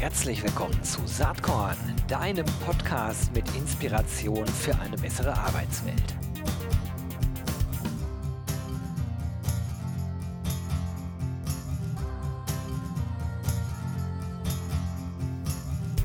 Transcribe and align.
Herzlich 0.00 0.44
willkommen 0.44 0.80
zu 0.84 1.04
Saatkorn, 1.06 1.76
deinem 2.06 2.46
Podcast 2.64 3.34
mit 3.34 3.44
Inspiration 3.56 4.46
für 4.46 4.78
eine 4.78 4.96
bessere 4.96 5.36
Arbeitswelt. 5.36 6.14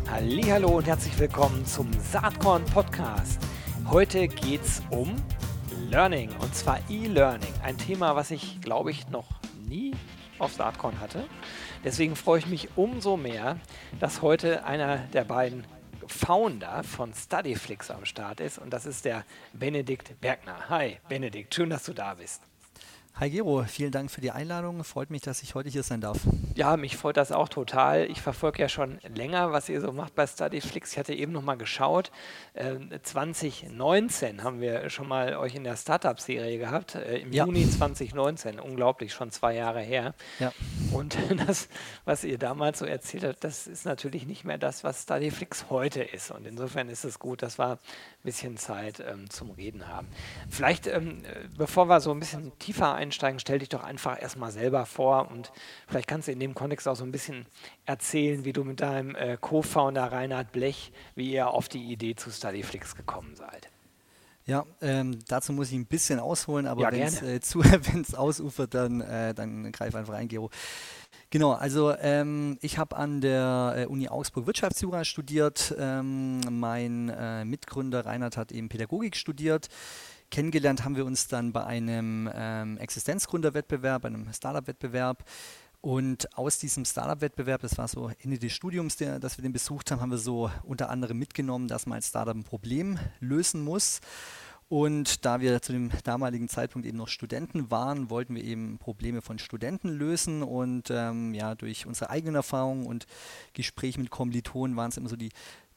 Hallo 0.09 0.77
und 0.77 0.87
herzlich 0.87 1.19
willkommen 1.19 1.63
zum 1.67 1.87
Saatkorn 2.11 2.65
Podcast. 2.65 3.39
Heute 3.91 4.27
geht 4.27 4.63
es 4.63 4.81
um 4.89 5.15
Learning 5.91 6.31
und 6.39 6.55
zwar 6.55 6.79
E-Learning, 6.89 7.53
ein 7.61 7.77
Thema, 7.77 8.15
was 8.15 8.31
ich 8.31 8.59
glaube 8.59 8.89
ich 8.89 9.07
noch 9.09 9.27
nie 9.69 9.93
auf 10.39 10.53
Saatkorn 10.53 10.99
hatte. 10.99 11.25
Deswegen 11.83 12.15
freue 12.15 12.39
ich 12.39 12.47
mich 12.47 12.69
umso 12.77 13.17
mehr, 13.17 13.57
dass 13.99 14.21
heute 14.21 14.63
einer 14.63 14.97
der 14.97 15.25
beiden 15.25 15.65
Founder 16.07 16.83
von 16.83 17.13
Studyflix 17.13 17.91
am 17.91 18.05
Start 18.05 18.39
ist 18.39 18.57
und 18.57 18.71
das 18.71 18.85
ist 18.85 19.03
der 19.05 19.25
Benedikt 19.51 20.19
Bergner. 20.21 20.69
Hi 20.69 20.99
Benedikt, 21.09 21.53
schön, 21.53 21.69
dass 21.69 21.83
du 21.83 21.93
da 21.93 22.13
bist. 22.13 22.41
Hi 23.15 23.29
Gero, 23.29 23.63
vielen 23.67 23.91
Dank 23.91 24.09
für 24.09 24.21
die 24.21 24.31
Einladung. 24.31 24.83
Freut 24.83 25.11
mich, 25.11 25.21
dass 25.21 25.43
ich 25.43 25.53
heute 25.53 25.69
hier 25.69 25.83
sein 25.83 26.01
darf. 26.01 26.17
Ja, 26.55 26.77
mich 26.77 26.97
freut 26.97 27.15
das 27.15 27.31
auch 27.31 27.47
total. 27.47 28.09
Ich 28.09 28.19
verfolge 28.19 28.59
ja 28.59 28.67
schon 28.67 28.97
länger, 29.15 29.51
was 29.51 29.69
ihr 29.69 29.81
so 29.81 29.91
macht 29.91 30.15
bei 30.15 30.25
Studyflix. 30.25 30.93
Ich 30.93 30.97
hatte 30.97 31.13
eben 31.13 31.31
noch 31.31 31.43
mal 31.43 31.55
geschaut. 31.55 32.11
Äh, 32.55 32.77
2019 33.03 34.43
haben 34.43 34.61
wir 34.61 34.89
schon 34.89 35.07
mal 35.07 35.35
euch 35.35 35.53
in 35.53 35.63
der 35.63 35.75
Startup-Serie 35.75 36.57
gehabt. 36.57 36.95
Äh, 36.95 37.19
Im 37.19 37.31
ja. 37.31 37.45
Juni 37.45 37.69
2019. 37.69 38.59
Unglaublich, 38.59 39.13
schon 39.13 39.29
zwei 39.29 39.53
Jahre 39.53 39.81
her. 39.81 40.15
Ja. 40.39 40.51
Und 40.91 41.15
das, 41.47 41.69
was 42.05 42.23
ihr 42.23 42.39
damals 42.39 42.79
so 42.79 42.85
erzählt 42.85 43.25
habt, 43.25 43.43
das 43.43 43.67
ist 43.67 43.85
natürlich 43.85 44.25
nicht 44.25 44.43
mehr 44.43 44.57
das, 44.57 44.83
was 44.83 45.03
Studyflix 45.03 45.67
heute 45.69 46.01
ist. 46.01 46.31
Und 46.31 46.47
insofern 46.47 46.89
ist 46.89 47.03
es 47.03 47.19
gut, 47.19 47.43
dass 47.43 47.59
wir 47.59 47.73
ein 47.73 47.79
bisschen 48.23 48.57
Zeit 48.57 49.03
ähm, 49.07 49.29
zum 49.29 49.51
Reden 49.51 49.87
haben. 49.87 50.07
Vielleicht, 50.49 50.87
ähm, 50.87 51.23
äh, 51.25 51.47
bevor 51.55 51.85
wir 51.85 51.99
so 51.99 52.09
ein 52.09 52.19
bisschen 52.19 52.57
tiefer 52.57 53.02
einsteigen, 53.03 53.39
stell 53.39 53.59
dich 53.59 53.69
doch 53.69 53.83
einfach 53.83 54.21
erstmal 54.21 54.51
selber 54.51 54.85
vor 54.85 55.29
und 55.29 55.51
vielleicht 55.87 56.07
kannst 56.07 56.27
du 56.27 56.31
in 56.31 56.39
dem 56.39 56.55
Kontext 56.55 56.87
auch 56.87 56.95
so 56.95 57.03
ein 57.03 57.11
bisschen 57.11 57.45
erzählen, 57.85 58.45
wie 58.45 58.53
du 58.53 58.63
mit 58.63 58.81
deinem 58.81 59.15
äh, 59.15 59.37
Co-Founder 59.39 60.11
Reinhard 60.11 60.51
Blech, 60.51 60.91
wie 61.15 61.31
ihr 61.31 61.49
auf 61.49 61.69
die 61.69 61.91
Idee 61.91 62.15
zu 62.15 62.31
Studyflix 62.31 62.95
gekommen 62.95 63.35
seid. 63.35 63.69
Ja, 64.45 64.65
ähm, 64.81 65.19
dazu 65.27 65.53
muss 65.53 65.69
ich 65.69 65.75
ein 65.75 65.85
bisschen 65.85 66.19
ausholen, 66.19 66.67
aber 66.67 66.81
ja, 66.81 66.91
wenn 66.91 67.01
es 67.03 67.21
äh, 67.21 68.15
ausufert, 68.17 68.73
dann, 68.73 68.99
äh, 68.99 69.33
dann 69.33 69.71
greif 69.71 69.95
einfach 69.95 70.13
ein, 70.15 70.27
Gero. 70.27 70.49
Genau, 71.29 71.53
also 71.53 71.95
ähm, 71.99 72.57
ich 72.61 72.77
habe 72.77 72.95
an 72.95 73.21
der 73.21 73.73
äh, 73.77 73.85
Uni 73.85 74.09
Augsburg 74.09 74.45
Wirtschaftsjura 74.45 75.05
studiert. 75.05 75.73
Ähm, 75.79 76.41
mein 76.49 77.09
äh, 77.09 77.45
Mitgründer 77.45 78.05
Reinhard 78.05 78.37
hat 78.37 78.51
eben 78.51 78.69
Pädagogik 78.69 79.15
studiert. 79.15 79.69
Kennengelernt 80.33 80.83
haben 80.83 80.95
wir 80.95 81.05
uns 81.05 81.27
dann 81.27 81.53
bei 81.53 81.63
einem 81.63 82.27
ähm, 82.33 82.79
Existenzgründerwettbewerb, 82.79 84.03
einem 84.03 84.33
Startup-Wettbewerb. 84.33 85.23
Und 85.79 86.35
aus 86.35 86.57
diesem 86.57 86.85
Startup-Wettbewerb, 86.85 87.61
das 87.61 87.77
war 87.77 87.87
so 87.87 88.09
Ende 88.19 88.39
des 88.39 88.51
Studiums, 88.51 88.95
der, 88.95 89.19
dass 89.19 89.37
wir 89.37 89.43
den 89.43 89.53
besucht 89.53 89.91
haben, 89.91 90.01
haben 90.01 90.09
wir 90.09 90.17
so 90.17 90.49
unter 90.63 90.89
anderem 90.89 91.19
mitgenommen, 91.19 91.67
dass 91.67 91.85
man 91.85 91.97
als 91.97 92.07
Startup 92.07 92.35
ein 92.35 92.43
Problem 92.43 92.97
lösen 93.19 93.63
muss. 93.63 94.01
Und 94.69 95.23
da 95.23 95.39
wir 95.39 95.61
zu 95.61 95.71
dem 95.71 95.91
damaligen 96.03 96.49
Zeitpunkt 96.49 96.87
eben 96.87 96.97
noch 96.97 97.09
Studenten 97.09 97.69
waren, 97.69 98.09
wollten 98.09 98.33
wir 98.33 98.43
eben 98.43 98.79
Probleme 98.79 99.21
von 99.21 99.37
Studenten 99.37 99.89
lösen. 99.89 100.41
Und 100.41 100.89
ähm, 100.89 101.35
ja, 101.35 101.53
durch 101.53 101.85
unsere 101.85 102.09
eigenen 102.09 102.33
Erfahrungen 102.33 102.87
und 102.87 103.05
Gespräche 103.53 103.99
mit 103.99 104.09
Kommilitonen 104.09 104.75
waren 104.75 104.89
es 104.89 104.97
immer 104.97 105.09
so 105.09 105.15
die 105.15 105.29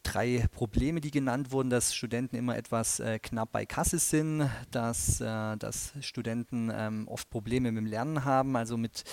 drei 0.07 0.47
Probleme, 0.53 1.01
die 1.01 1.11
genannt 1.11 1.51
wurden, 1.51 1.69
dass 1.69 1.95
Studenten 1.95 2.37
immer 2.37 2.57
etwas 2.57 3.01
äh, 3.01 3.19
knapp 3.19 3.51
bei 3.53 3.67
Kasse 3.67 3.99
sind, 3.99 4.49
dass, 4.71 5.21
äh, 5.21 5.57
dass 5.57 5.93
Studenten 6.01 6.71
ähm, 6.73 7.09
oft 7.09 7.29
Probleme 7.29 7.73
mit 7.73 7.83
dem 7.83 7.87
Lernen 7.87 8.25
haben, 8.25 8.57
also 8.57 8.77
mit, 8.77 9.05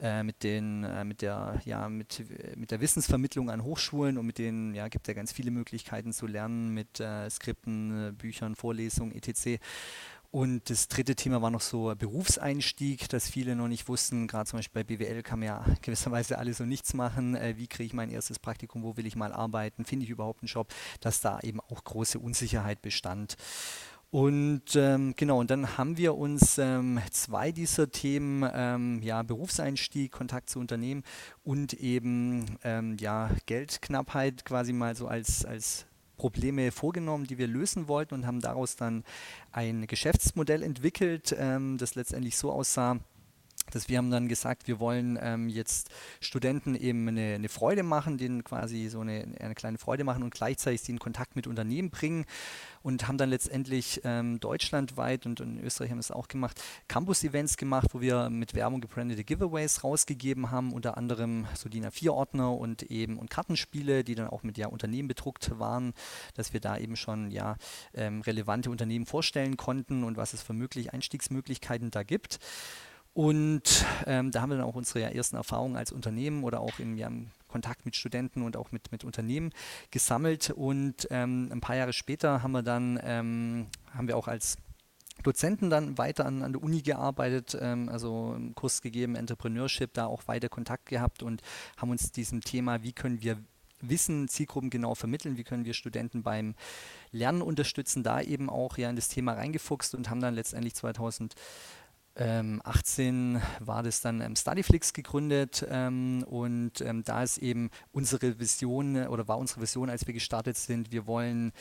äh, 0.00 0.22
mit, 0.22 0.42
den, 0.42 0.84
äh, 0.84 1.04
mit, 1.04 1.22
der, 1.22 1.60
ja, 1.64 1.88
mit, 1.88 2.24
mit 2.56 2.70
der 2.70 2.80
Wissensvermittlung 2.80 3.50
an 3.50 3.62
Hochschulen 3.62 4.18
und 4.18 4.26
mit 4.26 4.38
denen 4.38 4.74
ja, 4.74 4.88
gibt 4.88 5.06
es 5.06 5.08
ja 5.08 5.14
ganz 5.14 5.32
viele 5.32 5.50
Möglichkeiten 5.50 6.12
zu 6.12 6.26
lernen 6.26 6.74
mit 6.74 6.98
äh, 6.98 7.30
Skripten, 7.30 8.08
äh, 8.08 8.12
Büchern, 8.12 8.56
Vorlesungen, 8.56 9.14
etc. 9.14 9.60
Und 10.32 10.70
das 10.70 10.88
dritte 10.88 11.14
Thema 11.14 11.42
war 11.42 11.50
noch 11.50 11.60
so 11.60 11.94
Berufseinstieg, 11.94 13.06
dass 13.10 13.28
viele 13.28 13.54
noch 13.54 13.68
nicht 13.68 13.86
wussten, 13.86 14.26
gerade 14.26 14.48
zum 14.48 14.60
Beispiel 14.60 14.82
bei 14.82 14.96
BWL 14.96 15.22
kann 15.22 15.40
man 15.40 15.46
ja 15.46 15.64
gewisserweise 15.82 16.38
alle 16.38 16.54
so 16.54 16.64
nichts 16.64 16.94
machen. 16.94 17.36
Äh, 17.36 17.58
wie 17.58 17.66
kriege 17.66 17.84
ich 17.84 17.92
mein 17.92 18.10
erstes 18.10 18.38
Praktikum, 18.38 18.82
wo 18.82 18.96
will 18.96 19.06
ich 19.06 19.14
mal 19.14 19.30
arbeiten, 19.30 19.84
finde 19.84 20.04
ich 20.04 20.10
überhaupt 20.10 20.40
einen 20.40 20.48
Job, 20.48 20.72
dass 21.00 21.20
da 21.20 21.38
eben 21.40 21.60
auch 21.60 21.84
große 21.84 22.18
Unsicherheit 22.18 22.80
bestand. 22.80 23.36
Und 24.10 24.74
ähm, 24.74 25.12
genau, 25.16 25.38
und 25.38 25.50
dann 25.50 25.76
haben 25.76 25.98
wir 25.98 26.16
uns 26.16 26.56
ähm, 26.56 26.98
zwei 27.10 27.52
dieser 27.52 27.90
Themen, 27.90 28.48
ähm, 28.54 29.02
ja, 29.02 29.22
Berufseinstieg, 29.22 30.12
Kontakt 30.12 30.48
zu 30.48 30.60
Unternehmen 30.60 31.02
und 31.44 31.74
eben 31.74 32.58
ähm, 32.64 32.96
ja, 32.98 33.30
Geldknappheit 33.44 34.46
quasi 34.46 34.72
mal 34.72 34.96
so 34.96 35.08
als, 35.08 35.44
als 35.44 35.84
Probleme 36.22 36.70
vorgenommen, 36.70 37.26
die 37.26 37.36
wir 37.36 37.48
lösen 37.48 37.88
wollten 37.88 38.14
und 38.14 38.26
haben 38.28 38.40
daraus 38.40 38.76
dann 38.76 39.02
ein 39.50 39.88
Geschäftsmodell 39.88 40.62
entwickelt, 40.62 41.34
ähm, 41.36 41.78
das 41.78 41.96
letztendlich 41.96 42.36
so 42.36 42.52
aussah, 42.52 43.00
dass 43.74 43.88
wir 43.88 43.98
haben 43.98 44.10
dann 44.10 44.28
gesagt, 44.28 44.68
wir 44.68 44.80
wollen 44.80 45.18
ähm, 45.20 45.48
jetzt 45.48 45.90
Studenten 46.20 46.74
eben 46.74 47.08
eine, 47.08 47.34
eine, 47.34 47.48
Freude 47.48 47.82
machen, 47.82 48.18
denen 48.18 48.44
quasi 48.44 48.88
so 48.88 49.00
eine, 49.00 49.26
eine 49.40 49.54
kleine 49.54 49.78
Freude 49.78 50.04
machen 50.04 50.22
und 50.22 50.32
gleichzeitig 50.32 50.82
sie 50.82 50.92
in 50.92 50.98
Kontakt 50.98 51.36
mit 51.36 51.46
Unternehmen 51.46 51.90
bringen 51.90 52.24
und 52.82 53.08
haben 53.08 53.18
dann 53.18 53.30
letztendlich 53.30 54.00
ähm, 54.04 54.40
deutschlandweit 54.40 55.26
und, 55.26 55.40
in 55.40 55.62
Österreich 55.62 55.90
haben 55.90 55.98
wir 55.98 56.00
es 56.00 56.10
auch 56.10 56.28
gemacht, 56.28 56.62
Campus-Events 56.88 57.56
gemacht, 57.56 57.88
wo 57.92 58.00
wir 58.00 58.30
mit 58.30 58.54
Werbung 58.54 58.80
gebrandete 58.80 59.24
Giveaways 59.24 59.84
rausgegeben 59.84 60.50
haben, 60.50 60.72
unter 60.72 60.96
anderem 60.96 61.46
so 61.54 61.68
DIN 61.68 61.86
A4-Ordner 61.86 62.52
und 62.52 62.82
eben 62.82 63.18
und 63.18 63.30
Kartenspiele, 63.30 64.04
die 64.04 64.14
dann 64.14 64.28
auch 64.28 64.42
mit 64.42 64.58
ja 64.58 64.68
Unternehmen 64.68 65.08
bedruckt 65.08 65.58
waren, 65.58 65.94
dass 66.34 66.52
wir 66.52 66.60
da 66.60 66.76
eben 66.76 66.96
schon 66.96 67.30
ja 67.30 67.56
ähm, 67.94 68.20
relevante 68.22 68.70
Unternehmen 68.70 69.06
vorstellen 69.06 69.56
konnten 69.56 70.04
und 70.04 70.16
was 70.16 70.32
es 70.32 70.42
für 70.42 70.52
mögliche 70.52 70.92
Einstiegsmöglichkeiten 70.92 71.90
da 71.90 72.02
gibt. 72.02 72.38
Und 73.14 73.84
ähm, 74.06 74.30
da 74.30 74.40
haben 74.40 74.50
wir 74.50 74.56
dann 74.56 74.66
auch 74.66 74.74
unsere 74.74 75.14
ersten 75.14 75.36
Erfahrungen 75.36 75.76
als 75.76 75.92
Unternehmen 75.92 76.44
oder 76.44 76.60
auch 76.60 76.78
im, 76.78 76.96
ja, 76.96 77.10
Kontakt 77.52 77.84
mit 77.84 77.94
Studenten 77.94 78.42
und 78.42 78.56
auch 78.56 78.72
mit, 78.72 78.90
mit 78.90 79.04
Unternehmen 79.04 79.50
gesammelt. 79.90 80.50
Und 80.50 81.06
ähm, 81.10 81.50
ein 81.52 81.60
paar 81.60 81.76
Jahre 81.76 81.92
später 81.92 82.42
haben 82.42 82.52
wir 82.52 82.62
dann, 82.62 82.98
ähm, 83.04 83.66
haben 83.94 84.08
wir 84.08 84.16
auch 84.16 84.26
als 84.26 84.56
Dozenten 85.22 85.68
dann 85.70 85.98
weiter 85.98 86.24
an, 86.24 86.42
an 86.42 86.52
der 86.52 86.62
Uni 86.62 86.80
gearbeitet, 86.80 87.56
ähm, 87.60 87.88
also 87.90 88.32
einen 88.34 88.54
Kurs 88.54 88.80
gegeben, 88.80 89.14
Entrepreneurship, 89.14 89.92
da 89.92 90.06
auch 90.06 90.26
weiter 90.26 90.48
Kontakt 90.48 90.86
gehabt 90.86 91.22
und 91.22 91.42
haben 91.76 91.90
uns 91.90 92.10
diesem 92.10 92.40
Thema, 92.40 92.82
wie 92.82 92.92
können 92.92 93.22
wir 93.22 93.36
Wissen 93.84 94.28
Zielgruppen 94.28 94.70
genau 94.70 94.94
vermitteln, 94.94 95.36
wie 95.36 95.42
können 95.42 95.64
wir 95.64 95.74
Studenten 95.74 96.22
beim 96.22 96.54
Lernen 97.10 97.42
unterstützen, 97.42 98.04
da 98.04 98.20
eben 98.20 98.48
auch 98.48 98.78
ja 98.78 98.88
in 98.88 98.96
das 98.96 99.08
Thema 99.08 99.32
reingefuchst 99.32 99.96
und 99.96 100.08
haben 100.08 100.20
dann 100.20 100.34
letztendlich 100.34 100.74
2000 100.74 101.34
ähm, 102.16 102.60
18 102.64 103.40
war 103.60 103.82
das 103.82 104.00
dann 104.00 104.20
ähm, 104.20 104.36
Studyflix 104.36 104.92
gegründet 104.92 105.66
ähm, 105.70 106.24
und 106.28 106.80
ähm, 106.80 107.04
da 107.04 107.22
ist 107.22 107.38
eben 107.38 107.70
unsere 107.92 108.38
Vision 108.38 109.06
oder 109.06 109.28
war 109.28 109.38
unsere 109.38 109.62
Vision, 109.62 109.88
als 109.88 110.06
wir 110.06 110.14
gestartet 110.14 110.56
sind, 110.56 110.92
wir 110.92 111.06
wollen 111.06 111.52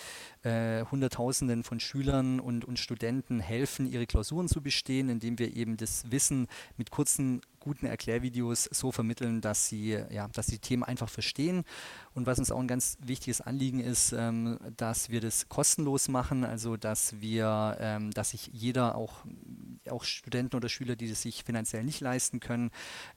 äh, 0.43 0.83
Hunderttausenden 0.85 1.63
von 1.63 1.79
Schülern 1.79 2.39
und, 2.39 2.65
und 2.65 2.79
Studenten 2.79 3.39
helfen, 3.39 3.85
ihre 3.85 4.07
Klausuren 4.07 4.49
zu 4.49 4.61
bestehen, 4.61 5.09
indem 5.09 5.39
wir 5.39 5.55
eben 5.55 5.77
das 5.77 6.11
Wissen 6.11 6.47
mit 6.77 6.91
kurzen 6.91 7.41
guten 7.61 7.85
Erklärvideos 7.85 8.65
so 8.71 8.91
vermitteln, 8.91 9.39
dass 9.39 9.69
sie, 9.69 9.97
ja, 10.09 10.27
dass 10.29 10.47
sie 10.47 10.59
Themen 10.59 10.83
einfach 10.83 11.09
verstehen. 11.09 11.63
Und 12.13 12.25
was 12.25 12.39
uns 12.39 12.51
auch 12.51 12.59
ein 12.59 12.67
ganz 12.67 12.97
wichtiges 12.99 13.39
Anliegen 13.39 13.79
ist, 13.79 14.11
ähm, 14.11 14.59
dass 14.75 15.09
wir 15.09 15.21
das 15.21 15.47
kostenlos 15.47 16.09
machen, 16.09 16.43
also 16.43 16.75
dass 16.75 17.21
wir, 17.21 17.77
ähm, 17.79 18.11
dass 18.11 18.31
sich 18.31 18.49
jeder, 18.51 18.95
auch, 18.95 19.25
auch 19.89 20.03
Studenten 20.03 20.57
oder 20.57 20.67
Schüler, 20.67 20.97
die 20.97 21.07
das 21.07 21.21
sich 21.21 21.45
finanziell 21.45 21.85
nicht 21.85 22.01
leisten 22.01 22.41
können, 22.41 22.71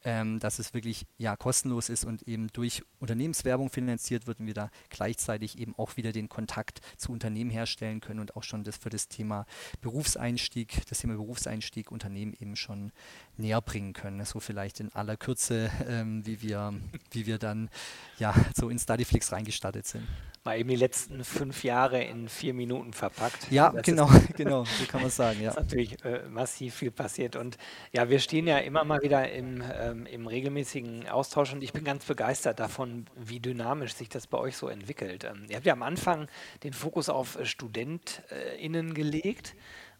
ähm, 0.04 0.38
dass 0.38 0.60
es 0.60 0.74
wirklich 0.74 1.06
ja, 1.18 1.36
kostenlos 1.36 1.88
ist 1.88 2.04
und 2.04 2.22
eben 2.22 2.48
durch 2.52 2.84
Unternehmenswerbung 3.00 3.68
finanziert 3.68 4.28
wird 4.28 4.38
und 4.38 4.46
wir 4.46 4.54
da 4.54 4.70
gleichzeitig 4.90 5.58
eben 5.58 5.74
auch 5.76 5.96
wieder 5.96 6.12
den 6.12 6.28
Kontakt 6.28 6.80
zu 6.96 7.10
Unternehmen 7.10 7.50
herstellen 7.50 8.00
können 8.00 8.20
und 8.20 8.36
auch 8.36 8.44
schon 8.44 8.62
das 8.62 8.76
für 8.76 8.90
das 8.90 9.08
Thema 9.08 9.44
Berufseinstieg, 9.80 10.86
das 10.88 11.00
Thema 11.00 11.14
Berufseinstieg 11.14 11.90
Unternehmen 11.90 12.34
eben 12.38 12.54
schon 12.54 12.92
näher 13.36 13.60
bringen 13.60 13.92
können. 13.92 14.24
So 14.24 14.38
vielleicht 14.38 14.78
in 14.78 14.92
aller 14.94 15.16
Kürze, 15.16 15.70
ähm, 15.88 16.24
wie, 16.24 16.42
wir, 16.42 16.74
wie 17.10 17.26
wir 17.26 17.38
dann 17.38 17.70
ja 18.18 18.34
so 18.54 18.70
in 18.70 18.78
Studyflix 18.84 19.32
reingestartet 19.32 19.86
sind. 19.86 20.06
Mal 20.44 20.58
eben 20.58 20.68
die 20.68 20.76
letzten 20.76 21.24
fünf 21.24 21.64
Jahre 21.64 22.02
in 22.02 22.28
vier 22.28 22.52
Minuten 22.52 22.92
verpackt. 22.92 23.50
Ja, 23.50 23.70
das 23.70 23.82
genau, 23.82 24.10
genau, 24.36 24.64
so 24.64 24.84
kann 24.86 25.00
man 25.00 25.10
sagen. 25.10 25.40
Ja. 25.40 25.50
Ist 25.50 25.56
natürlich 25.56 26.04
äh, 26.04 26.22
massiv 26.28 26.54
massiv 26.54 26.74
viel 26.74 26.90
passiert. 26.90 27.36
Und 27.36 27.58
ja, 27.92 28.08
wir 28.08 28.18
stehen 28.20 28.46
ja 28.46 28.58
immer 28.58 28.84
mal 28.84 29.02
wieder 29.02 29.30
im, 29.30 29.62
ähm, 29.72 30.06
im 30.06 30.26
regelmäßigen 30.26 31.08
Austausch 31.08 31.52
und 31.52 31.62
ich 31.62 31.72
bin 31.72 31.84
ganz 31.84 32.04
begeistert 32.04 32.60
davon, 32.60 33.06
wie 33.16 33.40
dynamisch 33.40 33.94
sich 33.94 34.08
das 34.08 34.26
bei 34.26 34.38
euch 34.38 34.56
so 34.56 34.68
entwickelt. 34.68 35.24
Ähm, 35.24 35.46
ihr 35.48 35.56
habt 35.56 35.66
ja 35.66 35.72
am 35.72 35.82
Anfang 35.82 36.28
den 36.62 36.72
Fokus 36.72 37.08
auf 37.08 37.38
StudentInnen 37.42 38.94
gelegt 38.94 39.54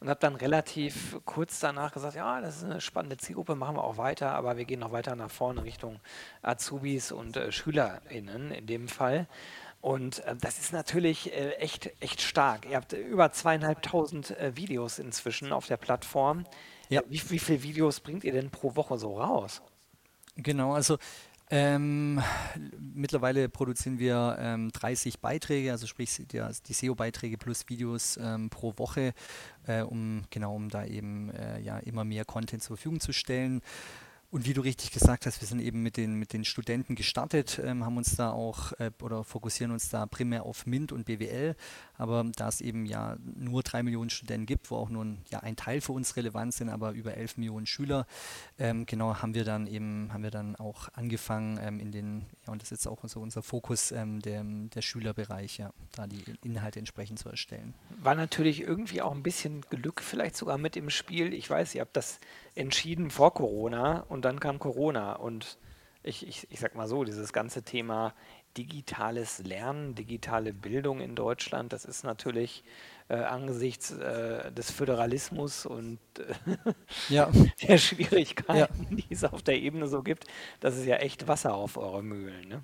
und 0.05 0.11
habe 0.11 0.21
dann 0.21 0.35
relativ 0.35 1.17
kurz 1.25 1.61
danach 1.61 1.95
gesagt, 1.95 2.15
ja, 2.15 2.43
das 2.43 2.59
ist 2.59 2.65
eine 2.65 2.83
spannende 2.83 3.17
Zielgruppe, 3.17 3.55
machen 3.55 3.77
wir 3.77 3.85
auch 3.85 3.97
weiter, 3.97 4.33
aber 4.33 4.59
wir 4.59 4.67
gehen 4.67 4.81
noch 4.81 4.93
weiter 4.93 5.17
nach 5.17 5.31
vorne 5.31 5.65
Richtung 5.65 5.99
Azubis 6.43 7.11
und 7.11 7.39
äh, 7.39 7.51
SchülerInnen 7.51 8.51
in 8.51 8.67
dem 8.67 8.89
Fall. 8.89 9.27
Und 9.81 10.19
äh, 10.27 10.37
das 10.39 10.59
ist 10.59 10.75
natürlich 10.75 11.33
äh, 11.33 11.53
echt, 11.53 11.91
echt 12.01 12.21
stark. 12.21 12.67
Ihr 12.69 12.77
habt 12.77 12.93
über 12.93 13.33
zweieinhalbtausend 13.33 14.33
äh, 14.33 14.55
Videos 14.57 14.99
inzwischen 14.99 15.55
auf 15.55 15.69
der 15.69 15.79
Plattform. 15.79 16.45
Ja. 16.91 17.01
Wie, 17.09 17.23
wie 17.31 17.39
viele 17.39 17.63
Videos 17.63 18.01
bringt 18.01 18.25
ihr 18.25 18.33
denn 18.33 18.51
pro 18.51 18.77
Woche 18.77 18.99
so 18.99 19.19
raus? 19.19 19.63
Genau, 20.37 20.75
also 20.75 20.99
ähm, 21.51 22.23
mittlerweile 22.79 23.49
produzieren 23.49 23.99
wir 23.99 24.37
ähm, 24.39 24.71
30 24.73 25.21
Beiträge, 25.21 25.73
also 25.73 25.87
sprich 25.87 26.17
die, 26.17 26.43
die 26.67 26.73
SEO-Beiträge 26.73 27.37
plus 27.37 27.69
Videos 27.69 28.19
ähm, 28.21 28.49
pro 28.51 28.73
Woche, 28.77 29.13
äh, 29.67 29.83
um 29.83 30.23
genau 30.31 30.55
um 30.55 30.71
da 30.71 30.85
eben 30.85 31.31
äh, 31.31 31.61
ja 31.61 31.79
immer 31.79 32.05
mehr 32.05 32.25
Content 32.25 32.63
zur 32.63 32.77
Verfügung 32.77 33.01
zu 33.01 33.13
stellen. 33.13 33.61
Und 34.35 34.47
wie 34.47 34.53
du 34.53 34.63
richtig 34.63 34.91
gesagt 34.91 35.27
hast, 35.27 35.41
wir 35.41 35.47
sind 35.47 35.61
eben 35.61 35.85
mit 35.85 35.97
den, 35.97 36.15
mit 36.15 36.33
den 36.33 36.45
Studenten 36.45 36.97
gestartet, 36.97 37.61
ähm, 37.65 37.85
haben 37.85 37.97
uns 37.97 38.17
da 38.17 38.33
auch 38.33 38.73
äh, 38.81 38.91
oder 39.01 39.23
fokussieren 39.23 39.71
uns 39.71 39.91
da 39.91 40.07
primär 40.07 40.45
auf 40.45 40.67
MINT 40.67 40.91
und 40.91 41.05
BWL. 41.05 41.55
Aber 41.99 42.25
da 42.35 42.49
es 42.49 42.61
eben 42.61 42.85
ja 42.85 43.17
nur 43.23 43.63
drei 43.63 43.85
Millionen 43.85 44.11
Studenten 44.11 44.47
gibt, 44.47 44.73
wo 44.73 44.77
auch 44.79 44.89
nur 44.89 45.05
ein, 45.05 45.19
ja, 45.31 45.39
ein 45.39 45.55
Teil 45.55 45.81
für 45.81 45.93
uns 45.93 46.17
relevant 46.17 46.53
sind, 46.53 46.69
aber 46.69 46.91
über 46.91 47.17
elf 47.17 47.37
Millionen 47.37 47.67
Schüler, 47.67 48.09
ähm, 48.59 48.87
genau 48.87 49.23
haben 49.23 49.37
wir 49.37 49.45
dann 49.45 49.69
eben, 49.69 50.13
haben 50.13 50.25
wir 50.25 50.33
dann 50.33 50.57
auch 50.57 50.89
angefangen 50.95 51.61
ähm, 51.63 51.79
in 51.79 51.93
den, 51.93 52.27
ja, 52.45 52.53
und 52.53 52.61
das 52.61 52.73
ist 52.73 52.79
jetzt 52.83 52.87
auch 52.89 53.05
so 53.05 53.21
unser 53.21 53.45
Fokus, 53.45 53.93
ähm, 53.93 54.21
der, 54.21 54.43
der 54.43 54.83
Schülerbereich, 54.83 55.59
ja, 55.59 55.73
da 55.95 56.09
die 56.09 56.25
Inhalte 56.43 56.81
entsprechend 56.81 57.21
zu 57.21 57.29
erstellen. 57.29 57.73
War 58.03 58.17
natürlich 58.17 58.63
irgendwie 58.63 59.01
auch 59.01 59.13
ein 59.13 59.23
bisschen 59.23 59.61
Glück 59.61 60.03
vielleicht 60.03 60.35
sogar 60.37 60.59
mit 60.59 60.77
im 60.77 60.91
Spiel. 60.91 61.33
Ich 61.33 61.49
weiß, 61.49 61.77
ihr 61.77 61.83
habt 61.83 61.97
das 61.97 62.19
entschieden 62.55 63.11
vor 63.11 63.35
Corona 63.35 64.01
und 64.09 64.25
dann 64.25 64.41
kam 64.41 64.59
Corona 64.59 65.15
und 65.15 65.59
ich, 66.03 66.27
ich, 66.27 66.47
ich 66.51 66.61
sag 66.61 66.75
mal 66.75 66.87
so, 66.87 67.03
dieses 67.05 67.33
ganze 67.33 67.63
Thema 67.63 68.15
digitales 68.57 69.39
Lernen, 69.41 69.95
digitale 69.95 70.53
Bildung 70.53 71.01
in 71.01 71.17
Deutschland, 71.17 71.73
das 71.73 71.85
ist 71.85 72.05
natürlich 72.05 72.63
äh, 73.09 73.17
angesichts 73.17 73.91
äh, 73.91 74.53
des 74.53 74.71
Föderalismus 74.71 75.67
und 75.67 75.99
äh, 76.19 76.57
ja. 77.09 77.31
der 77.63 77.79
Schwierigkeiten, 77.79 78.59
ja. 78.59 78.97
die 78.97 79.07
es 79.11 79.25
auf 79.25 79.43
der 79.43 79.61
Ebene 79.61 79.89
so 79.89 80.03
gibt, 80.03 80.27
das 80.61 80.77
ist 80.77 80.87
ja 80.87 80.97
echt 80.97 81.27
Wasser 81.27 81.55
auf 81.55 81.77
eure 81.77 82.03
Mühlen. 82.03 82.49
Ne? 82.49 82.63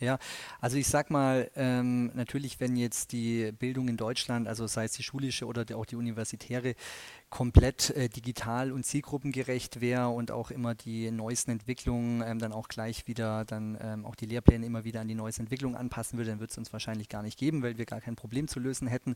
Ja, 0.00 0.18
also 0.60 0.76
ich 0.76 0.88
sag 0.88 1.10
mal, 1.10 1.50
ähm, 1.54 2.10
natürlich, 2.14 2.58
wenn 2.58 2.76
jetzt 2.76 3.12
die 3.12 3.52
Bildung 3.52 3.86
in 3.86 3.96
Deutschland, 3.96 4.48
also 4.48 4.66
sei 4.66 4.86
es 4.86 4.92
die 4.92 5.04
schulische 5.04 5.46
oder 5.46 5.64
die, 5.64 5.74
auch 5.74 5.86
die 5.86 5.94
universitäre, 5.94 6.74
komplett 7.30 7.90
äh, 7.90 8.08
digital 8.08 8.72
und 8.72 8.84
zielgruppengerecht 8.84 9.80
wäre 9.80 10.08
und 10.08 10.32
auch 10.32 10.50
immer 10.50 10.74
die 10.74 11.12
neuesten 11.12 11.52
Entwicklungen 11.52 12.22
ähm, 12.26 12.40
dann 12.40 12.52
auch 12.52 12.66
gleich 12.66 13.06
wieder, 13.06 13.44
dann 13.44 13.78
ähm, 13.80 14.04
auch 14.04 14.16
die 14.16 14.26
Lehrpläne 14.26 14.66
immer 14.66 14.82
wieder 14.82 15.00
an 15.00 15.08
die 15.08 15.14
neuesten 15.14 15.42
Entwicklungen 15.42 15.76
anpassen 15.76 16.18
würde, 16.18 16.30
dann 16.30 16.40
würde 16.40 16.50
es 16.50 16.58
uns 16.58 16.72
wahrscheinlich 16.72 17.08
gar 17.08 17.22
nicht 17.22 17.38
geben, 17.38 17.62
weil 17.62 17.78
wir 17.78 17.86
gar 17.86 18.00
kein 18.00 18.16
Problem 18.16 18.48
zu 18.48 18.58
lösen 18.58 18.88
hätten. 18.88 19.14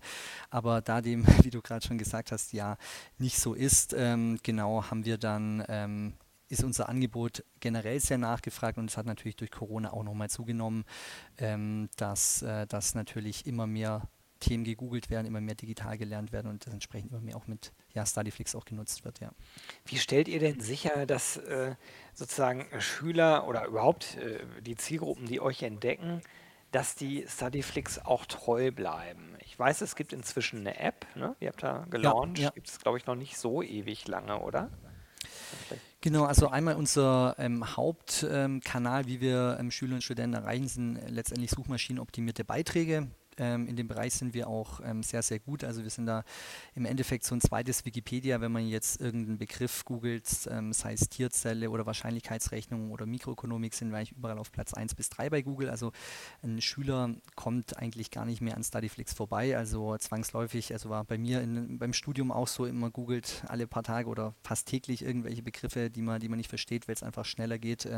Aber 0.48 0.80
da 0.80 1.00
dem, 1.00 1.26
wie 1.42 1.50
du 1.50 1.60
gerade 1.60 1.84
schon 1.84 1.98
gesagt 1.98 2.30
hast, 2.30 2.52
ja 2.52 2.76
nicht 3.19 3.40
so 3.40 3.52
ist, 3.52 3.94
ähm, 3.98 4.38
genau 4.44 4.84
haben 4.84 5.04
wir 5.04 5.19
dann 5.19 5.64
ähm, 5.69 6.14
ist 6.49 6.65
unser 6.65 6.89
Angebot 6.89 7.45
generell 7.61 8.00
sehr 8.00 8.19
nachgefragt 8.19 8.79
und 8.79 8.91
es 8.91 8.97
hat 8.97 9.06
natürlich 9.06 9.37
durch 9.37 9.50
Corona 9.50 9.93
auch 9.93 10.03
nochmal 10.03 10.31
zugenommen, 10.31 10.85
ähm, 11.39 11.89
dass, 11.97 12.43
äh, 12.43 12.67
dass 12.67 12.95
natürlich 12.95 13.47
immer 13.47 13.67
mehr 13.67 14.03
Themen 14.41 14.65
gegoogelt 14.65 15.11
werden, 15.11 15.27
immer 15.27 15.41
mehr 15.41 15.55
digital 15.55 15.99
gelernt 15.99 16.33
werden 16.33 16.49
und 16.49 16.65
das 16.67 16.73
entsprechend 16.73 17.11
immer 17.11 17.21
mehr 17.21 17.37
auch 17.37 17.47
mit 17.47 17.73
ja, 17.93 18.06
Studyflix 18.06 18.55
auch 18.55 18.65
genutzt 18.65 19.05
wird. 19.05 19.21
Ja. 19.21 19.33
Wie 19.85 19.99
stellt 19.99 20.29
ihr 20.29 20.39
denn 20.39 20.61
sicher, 20.61 21.06
dass 21.06 21.37
äh, 21.39 21.75
sozusagen 22.15 22.67
Schüler 22.81 23.49
oder 23.49 23.67
überhaupt 23.67 24.17
äh, 24.17 24.41
die 24.62 24.77
Zielgruppen, 24.77 25.27
die 25.27 25.41
euch 25.41 25.62
entdecken, 25.62 26.23
dass 26.71 26.95
die 26.95 27.25
Studyflix 27.27 27.99
auch 27.99 28.27
treu 28.27 28.71
bleiben? 28.71 29.37
Ich 29.45 29.59
weiß, 29.59 29.81
es 29.81 29.97
gibt 29.97 30.12
inzwischen 30.12 30.61
eine 30.61 30.79
App, 30.79 31.06
ne? 31.17 31.35
ihr 31.41 31.49
habt 31.49 31.62
da 31.62 31.87
gelauncht, 31.91 32.39
ja, 32.39 32.45
ja. 32.45 32.50
gibt 32.50 32.69
es 32.69 32.79
glaube 32.79 32.99
ich 32.99 33.06
noch 33.06 33.17
nicht 33.17 33.37
so 33.39 33.62
ewig 33.62 34.06
lange, 34.06 34.39
oder? 34.41 34.71
Vielleicht 35.67 35.88
Genau, 36.00 36.25
also 36.25 36.49
einmal 36.49 36.77
unser 36.77 37.35
ähm, 37.39 37.77
Hauptkanal, 37.77 39.00
ähm, 39.03 39.09
wie 39.09 39.21
wir 39.21 39.56
ähm, 39.59 39.73
Schüler 39.73 39.97
und 39.97 40.03
Studenten 40.03 40.37
erreichen, 40.37 40.69
sind 40.69 41.00
letztendlich 41.09 41.50
suchmaschinenoptimierte 41.50 42.45
Beiträge. 42.45 43.09
Ähm, 43.38 43.67
in 43.67 43.76
dem 43.76 43.88
Bereich 43.88 44.14
sind 44.14 44.35
wir 44.35 44.49
auch 44.49 44.81
ähm, 44.85 45.02
sehr, 45.02 45.23
sehr 45.23 45.38
gut. 45.38 45.64
Also 45.64 45.82
wir 45.82 45.90
sind 45.90 46.06
da 46.06 46.25
im 46.75 46.85
Endeffekt 46.85 47.25
so 47.25 47.35
ein 47.35 47.40
zweites 47.40 47.85
Wikipedia, 47.85 48.40
wenn 48.40 48.52
man 48.52 48.67
jetzt 48.67 49.00
irgendeinen 49.00 49.38
Begriff 49.38 49.85
googelt, 49.85 50.29
ähm, 50.50 50.73
sei 50.73 50.93
es 50.93 51.08
Tierzelle 51.08 51.70
oder 51.70 51.87
Wahrscheinlichkeitsrechnung 51.87 52.90
oder 52.90 53.06
Mikroökonomik, 53.06 53.75
sind 53.75 53.90
wir 53.90 53.99
eigentlich 53.99 54.12
überall 54.12 54.38
auf 54.38 54.52
Platz 54.52 54.75
1 54.75 54.94
bis 54.94 55.08
3 55.11 55.31
bei 55.31 55.43
Google. 55.43 55.70
Also 55.70 55.93
ein 56.43 56.61
Schüler 56.61 57.14
kommt 57.37 57.76
eigentlich 57.76 58.11
gar 58.11 58.25
nicht 58.25 58.40
mehr 58.40 58.56
an 58.56 58.64
Studyflix 58.64 59.14
vorbei. 59.14 59.56
Also 59.56 59.96
zwangsläufig, 59.96 60.73
also 60.73 60.90
war 60.90 61.05
bei 61.05 61.19
mir 61.19 61.40
in, 61.40 61.79
beim 61.79 61.93
Studium 61.93 62.31
auch 62.31 62.49
so, 62.49 62.67
immer 62.67 62.90
googelt 62.90 63.44
alle 63.49 63.67
paar 63.67 63.82
Tage 63.82 64.08
oder 64.08 64.35
fast 64.43 64.69
täglich 64.69 65.02
irgendwelche 65.02 65.43
Begriffe, 65.43 65.90
die 65.90 66.02
man, 66.02 66.20
die 66.20 66.29
man 66.29 66.38
nicht 66.38 66.49
versteht, 66.49 66.88
weil 66.88 66.94
es 66.94 67.02
einfach 67.02 67.25
schneller 67.25 67.58
geht. 67.58 67.88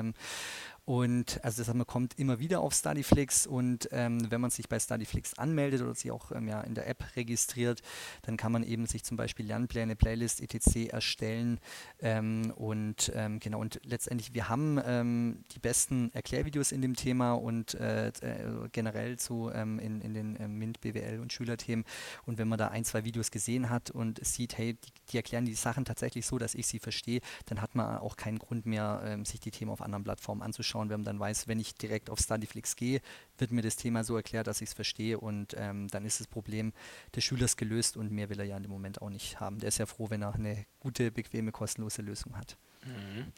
Und 0.85 1.43
also 1.45 1.63
heißt, 1.63 1.75
man 1.75 1.87
kommt 1.87 2.19
immer 2.19 2.39
wieder 2.39 2.61
auf 2.61 2.75
Studyflix 2.75 3.47
und 3.47 3.89
ähm, 3.93 4.31
wenn 4.31 4.41
man 4.41 4.51
sich 4.51 4.69
bei 4.69 4.79
Studyflix 4.79 5.35
anmeldet 5.35 5.83
oder 5.83 5.95
sich 5.95 6.11
auch 6.11 6.33
ähm, 6.33 6.49
ja, 6.49 6.61
in 6.63 6.75
der 6.75 6.89
App 6.89 7.05
registriert, 7.17 7.83
dann 8.23 8.37
kann 8.37 8.51
man 8.53 8.63
eben 8.63 8.87
sich 8.87 9.05
zum 9.05 9.17
Beispiel 9.17 9.47
Lernpläne, 9.47 9.95
Playlist, 9.95 10.41
etc. 10.41 10.91
erstellen. 10.91 11.61
Ähm, 12.01 12.53
und 12.57 13.13
ähm, 13.15 13.41
genau, 13.41 13.61
und 13.61 13.81
letztendlich, 13.85 14.35
wir 14.35 14.49
haben 14.49 14.81
ähm, 14.85 15.45
die 15.53 15.59
besten 15.59 16.11
Erklärvideos 16.13 16.73
in 16.73 16.83
dem 16.83 16.97
Thema 16.97 17.35
und 17.35 17.75
äh, 17.75 18.09
äh, 18.09 18.69
generell 18.73 19.19
zu 19.19 19.51
ähm, 19.55 19.79
in, 19.79 20.01
in 20.01 20.15
den 20.15 20.59
MINT, 20.59 20.81
BWL 20.81 21.21
und 21.21 21.33
Schülerthemen. 21.33 21.85
Und 22.27 22.39
wenn 22.39 22.49
man 22.49 22.59
da 22.59 22.69
ein, 22.69 22.85
zwei 22.85 23.05
Videos 23.05 23.31
gesehen 23.31 23.71
hat 23.71 23.91
und 23.91 24.25
sieht, 24.25 24.57
hey, 24.57 24.75
die, 24.75 24.91
die 25.11 25.17
erklären 25.19 25.45
die 25.45 25.55
Sachen 25.55 25.85
tatsächlich 25.85 26.27
so, 26.27 26.39
dass 26.39 26.55
ich 26.55 26.67
sie 26.67 26.79
verstehe, 26.79 27.21
dann 27.47 27.61
hat 27.61 27.75
man 27.75 27.99
auch 27.99 28.17
keinen 28.17 28.39
Grund 28.39 28.67
mehr, 28.67 29.19
sich 29.25 29.41
die 29.41 29.51
Themen 29.51 29.71
auf 29.71 29.83
anderen 29.83 30.05
Plattformen 30.05 30.43
anzuschauen 30.43 30.70
anschauen, 30.71 30.91
wenn 30.91 31.01
man 31.01 31.05
dann 31.05 31.21
weiß, 31.21 31.49
wenn 31.49 31.59
ich 31.59 31.75
direkt 31.75 32.11
auf 32.11 32.19
Studyflix 32.21 32.77
gehe, 32.77 33.01
wird 33.39 33.51
mir 33.51 33.63
das 33.63 33.77
Thema 33.77 34.05
so 34.05 34.17
erklärt, 34.17 34.47
dass 34.47 34.61
ich 34.61 34.71
es 34.71 34.75
verstehe 34.75 35.19
und 35.19 35.55
ähm, 35.57 35.89
dann 35.89 36.05
ist 36.05 36.21
das 36.21 36.27
Problem 36.27 36.73
des 37.15 37.25
Schülers 37.25 37.57
gelöst 37.57 37.97
und 37.97 38.11
mehr 38.11 38.29
will 38.29 38.39
er 38.39 38.47
ja 38.47 38.57
in 38.57 38.63
dem 38.63 38.73
Moment 38.73 39.03
auch 39.03 39.11
nicht 39.11 39.41
haben. 39.41 39.59
Der 39.59 39.69
ist 39.69 39.79
ja 39.79 39.87
froh, 39.87 40.11
wenn 40.11 40.23
er 40.23 40.35
eine 40.35 40.65
gute, 40.79 41.11
bequeme, 41.11 41.53
kostenlose 41.53 42.03
Lösung 42.03 42.37
hat. 42.37 42.57
Mhm. 42.85 43.33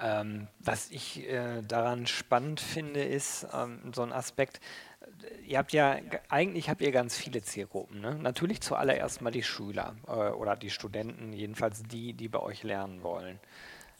Ähm, 0.00 0.48
was 0.58 0.90
ich 0.90 1.26
äh, 1.28 1.62
daran 1.62 2.06
spannend 2.06 2.60
finde, 2.60 3.02
ist 3.02 3.46
ähm, 3.54 3.92
so 3.94 4.02
ein 4.02 4.12
Aspekt, 4.12 4.60
ihr 5.46 5.58
habt 5.58 5.72
ja, 5.72 5.96
eigentlich 6.28 6.68
habt 6.68 6.80
ihr 6.80 6.92
ganz 6.92 7.16
viele 7.16 7.42
Zielgruppen. 7.42 8.00
Ne? 8.00 8.16
Natürlich 8.16 8.60
zuallererst 8.60 9.22
mal 9.22 9.30
die 9.30 9.42
Schüler 9.42 9.96
äh, 10.06 10.10
oder 10.10 10.56
die 10.56 10.70
Studenten, 10.70 11.32
jedenfalls 11.32 11.82
die, 11.84 12.12
die 12.12 12.28
bei 12.28 12.40
euch 12.40 12.64
lernen 12.64 13.02
wollen. 13.02 13.38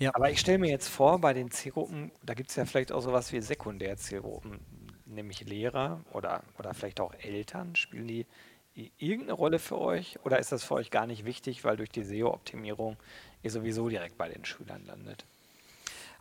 Ja. 0.02 0.10
Aber 0.14 0.30
ich 0.30 0.40
stelle 0.40 0.58
mir 0.58 0.68
jetzt 0.68 0.88
vor, 0.88 1.20
bei 1.20 1.32
den 1.32 1.52
Zielgruppen, 1.52 2.10
da 2.24 2.34
gibt 2.34 2.50
es 2.50 2.56
ja 2.56 2.64
vielleicht 2.64 2.90
auch 2.90 3.02
sowas 3.02 3.32
wie 3.32 3.40
Sekundärzielgruppen, 3.40 4.58
nämlich 5.06 5.42
Lehrer 5.42 6.04
oder, 6.12 6.42
oder 6.58 6.74
vielleicht 6.74 6.98
auch 6.98 7.14
Eltern. 7.14 7.76
Spielen 7.76 8.08
die 8.08 8.26
irgendeine 8.74 9.34
Rolle 9.34 9.60
für 9.60 9.78
euch 9.78 10.18
oder 10.24 10.40
ist 10.40 10.50
das 10.50 10.64
für 10.64 10.74
euch 10.74 10.90
gar 10.90 11.06
nicht 11.06 11.24
wichtig, 11.24 11.62
weil 11.62 11.76
durch 11.76 11.90
die 11.90 12.02
SEO-Optimierung 12.02 12.96
ihr 13.44 13.50
sowieso 13.52 13.88
direkt 13.88 14.18
bei 14.18 14.28
den 14.28 14.44
Schülern 14.44 14.84
landet? 14.86 15.24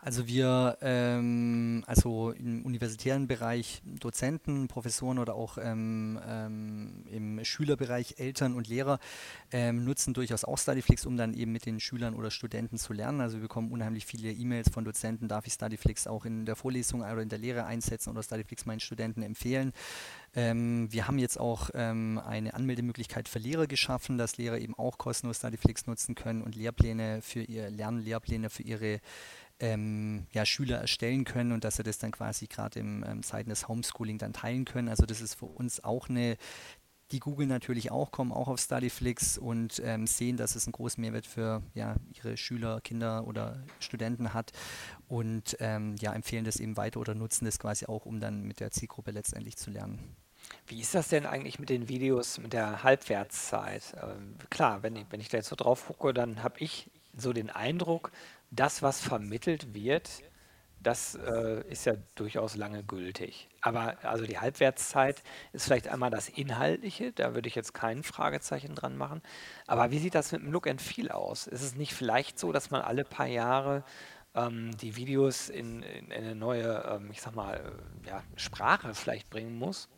Also 0.04 0.26
wir, 0.26 0.78
ähm, 0.80 1.84
also 1.86 2.32
im 2.32 2.66
universitären 2.66 3.28
Bereich 3.28 3.82
Dozenten, 3.84 4.66
Professoren 4.66 5.20
oder 5.20 5.36
auch 5.36 5.58
ähm, 5.62 6.18
ähm, 6.26 7.04
im 7.08 7.44
Schülerbereich 7.44 8.16
Eltern 8.18 8.54
und 8.54 8.66
Lehrer 8.66 8.98
ähm, 9.52 9.84
nutzen 9.84 10.12
durchaus 10.12 10.42
auch 10.42 10.58
Studyflix, 10.58 11.06
um 11.06 11.16
dann 11.16 11.34
eben 11.34 11.52
mit 11.52 11.66
den 11.66 11.78
Schülern 11.78 12.14
oder 12.14 12.32
Studenten 12.32 12.78
zu 12.78 12.92
lernen. 12.92 13.20
Also 13.20 13.36
wir 13.36 13.42
bekommen 13.42 13.70
unheimlich 13.70 14.04
viele 14.04 14.32
E-Mails 14.32 14.70
von 14.70 14.84
Dozenten, 14.84 15.28
darf 15.28 15.46
ich 15.46 15.52
Studyflix 15.52 16.08
auch 16.08 16.24
in 16.24 16.46
der 16.46 16.56
Vorlesung 16.56 17.02
oder 17.02 17.22
in 17.22 17.28
der 17.28 17.38
Lehre 17.38 17.64
einsetzen 17.66 18.10
oder 18.10 18.24
Studyflix 18.24 18.66
meinen 18.66 18.80
Studenten 18.80 19.22
empfehlen. 19.22 19.72
Ähm, 20.34 20.92
wir 20.92 21.06
haben 21.06 21.18
jetzt 21.18 21.38
auch 21.38 21.70
ähm, 21.74 22.20
eine 22.26 22.54
Anmeldemöglichkeit 22.54 23.28
für 23.28 23.38
Lehrer 23.38 23.68
geschaffen, 23.68 24.18
dass 24.18 24.36
Lehrer 24.36 24.58
eben 24.58 24.74
auch 24.74 24.98
kostenlos 24.98 25.36
Studyflix 25.36 25.86
nutzen 25.86 26.16
können 26.16 26.42
und 26.42 26.56
Lehrpläne 26.56 27.22
für 27.22 27.42
ihr 27.42 27.70
Lernen, 27.70 28.02
für 28.50 28.62
ihre 28.64 29.00
ähm, 29.62 30.26
ja, 30.32 30.44
Schüler 30.44 30.78
erstellen 30.78 31.24
können 31.24 31.52
und 31.52 31.64
dass 31.64 31.76
sie 31.76 31.84
das 31.84 31.98
dann 31.98 32.10
quasi 32.10 32.48
gerade 32.48 32.80
im 32.80 33.04
ähm, 33.06 33.22
Zeiten 33.22 33.48
des 33.48 33.68
Homeschooling 33.68 34.18
dann 34.18 34.32
teilen 34.32 34.64
können. 34.64 34.88
Also 34.88 35.06
das 35.06 35.20
ist 35.20 35.34
für 35.34 35.46
uns 35.46 35.82
auch 35.82 36.08
eine 36.08 36.36
die 37.12 37.20
googeln 37.20 37.48
natürlich 37.48 37.90
auch, 37.90 38.10
kommen 38.10 38.32
auch 38.32 38.48
auf 38.48 38.58
Studyflix 38.58 39.36
und 39.36 39.82
ähm, 39.84 40.06
sehen, 40.06 40.38
dass 40.38 40.56
es 40.56 40.66
einen 40.66 40.72
großen 40.72 41.00
Mehrwert 41.00 41.26
für 41.26 41.62
ja, 41.74 41.96
ihre 42.14 42.38
Schüler, 42.38 42.80
Kinder 42.80 43.26
oder 43.26 43.62
Studenten 43.80 44.32
hat 44.32 44.52
und 45.08 45.56
ähm, 45.60 45.94
ja, 46.00 46.14
empfehlen 46.14 46.44
das 46.44 46.56
eben 46.56 46.76
weiter 46.78 47.00
oder 47.00 47.14
nutzen 47.14 47.44
das 47.44 47.58
quasi 47.58 47.86
auch, 47.86 48.06
um 48.06 48.18
dann 48.18 48.44
mit 48.44 48.60
der 48.60 48.70
Zielgruppe 48.70 49.10
letztendlich 49.10 49.56
zu 49.56 49.70
lernen. 49.70 50.16
Wie 50.66 50.80
ist 50.80 50.94
das 50.94 51.08
denn 51.08 51.26
eigentlich 51.26 51.58
mit 51.58 51.68
den 51.68 51.88
Videos, 51.88 52.38
mit 52.38 52.54
der 52.54 52.82
Halbwertszeit? 52.82 53.94
Ähm, 54.02 54.36
klar, 54.48 54.82
wenn 54.82 54.96
ich, 54.96 55.04
wenn 55.10 55.20
ich 55.20 55.28
da 55.28 55.36
jetzt 55.36 55.48
so 55.50 55.56
drauf 55.56 55.86
gucke, 55.86 56.14
dann 56.14 56.42
habe 56.42 56.58
ich 56.60 56.90
so 57.16 57.32
den 57.32 57.50
Eindruck, 57.50 58.12
das, 58.50 58.82
was 58.82 59.00
vermittelt 59.00 59.74
wird, 59.74 60.22
das 60.82 61.14
äh, 61.14 61.62
ist 61.68 61.86
ja 61.86 61.94
durchaus 62.14 62.56
lange 62.56 62.82
gültig. 62.82 63.48
Aber 63.60 63.96
also 64.04 64.26
die 64.26 64.38
Halbwertszeit 64.38 65.22
ist 65.52 65.64
vielleicht 65.64 65.88
einmal 65.88 66.10
das 66.10 66.28
Inhaltliche, 66.28 67.12
da 67.12 67.34
würde 67.34 67.48
ich 67.48 67.54
jetzt 67.54 67.72
kein 67.72 68.02
Fragezeichen 68.02 68.74
dran 68.74 68.96
machen. 68.96 69.22
Aber 69.66 69.90
wie 69.90 69.98
sieht 69.98 70.14
das 70.14 70.32
mit 70.32 70.42
dem 70.42 70.50
Look 70.50 70.66
and 70.66 70.82
Feel 70.82 71.10
aus? 71.10 71.46
Ist 71.46 71.62
es 71.62 71.76
nicht 71.76 71.94
vielleicht 71.94 72.38
so, 72.38 72.52
dass 72.52 72.70
man 72.70 72.82
alle 72.82 73.04
paar 73.04 73.26
Jahre 73.26 73.84
ähm, 74.34 74.76
die 74.78 74.96
Videos 74.96 75.48
in, 75.48 75.82
in 75.82 76.12
eine 76.12 76.34
neue, 76.34 76.82
ähm, 76.96 77.10
ich 77.12 77.20
sag 77.20 77.34
mal, 77.34 77.56
äh, 78.04 78.08
ja, 78.08 78.22
Sprache 78.36 78.94
vielleicht 78.94 79.30
bringen 79.30 79.58
muss? 79.58 79.88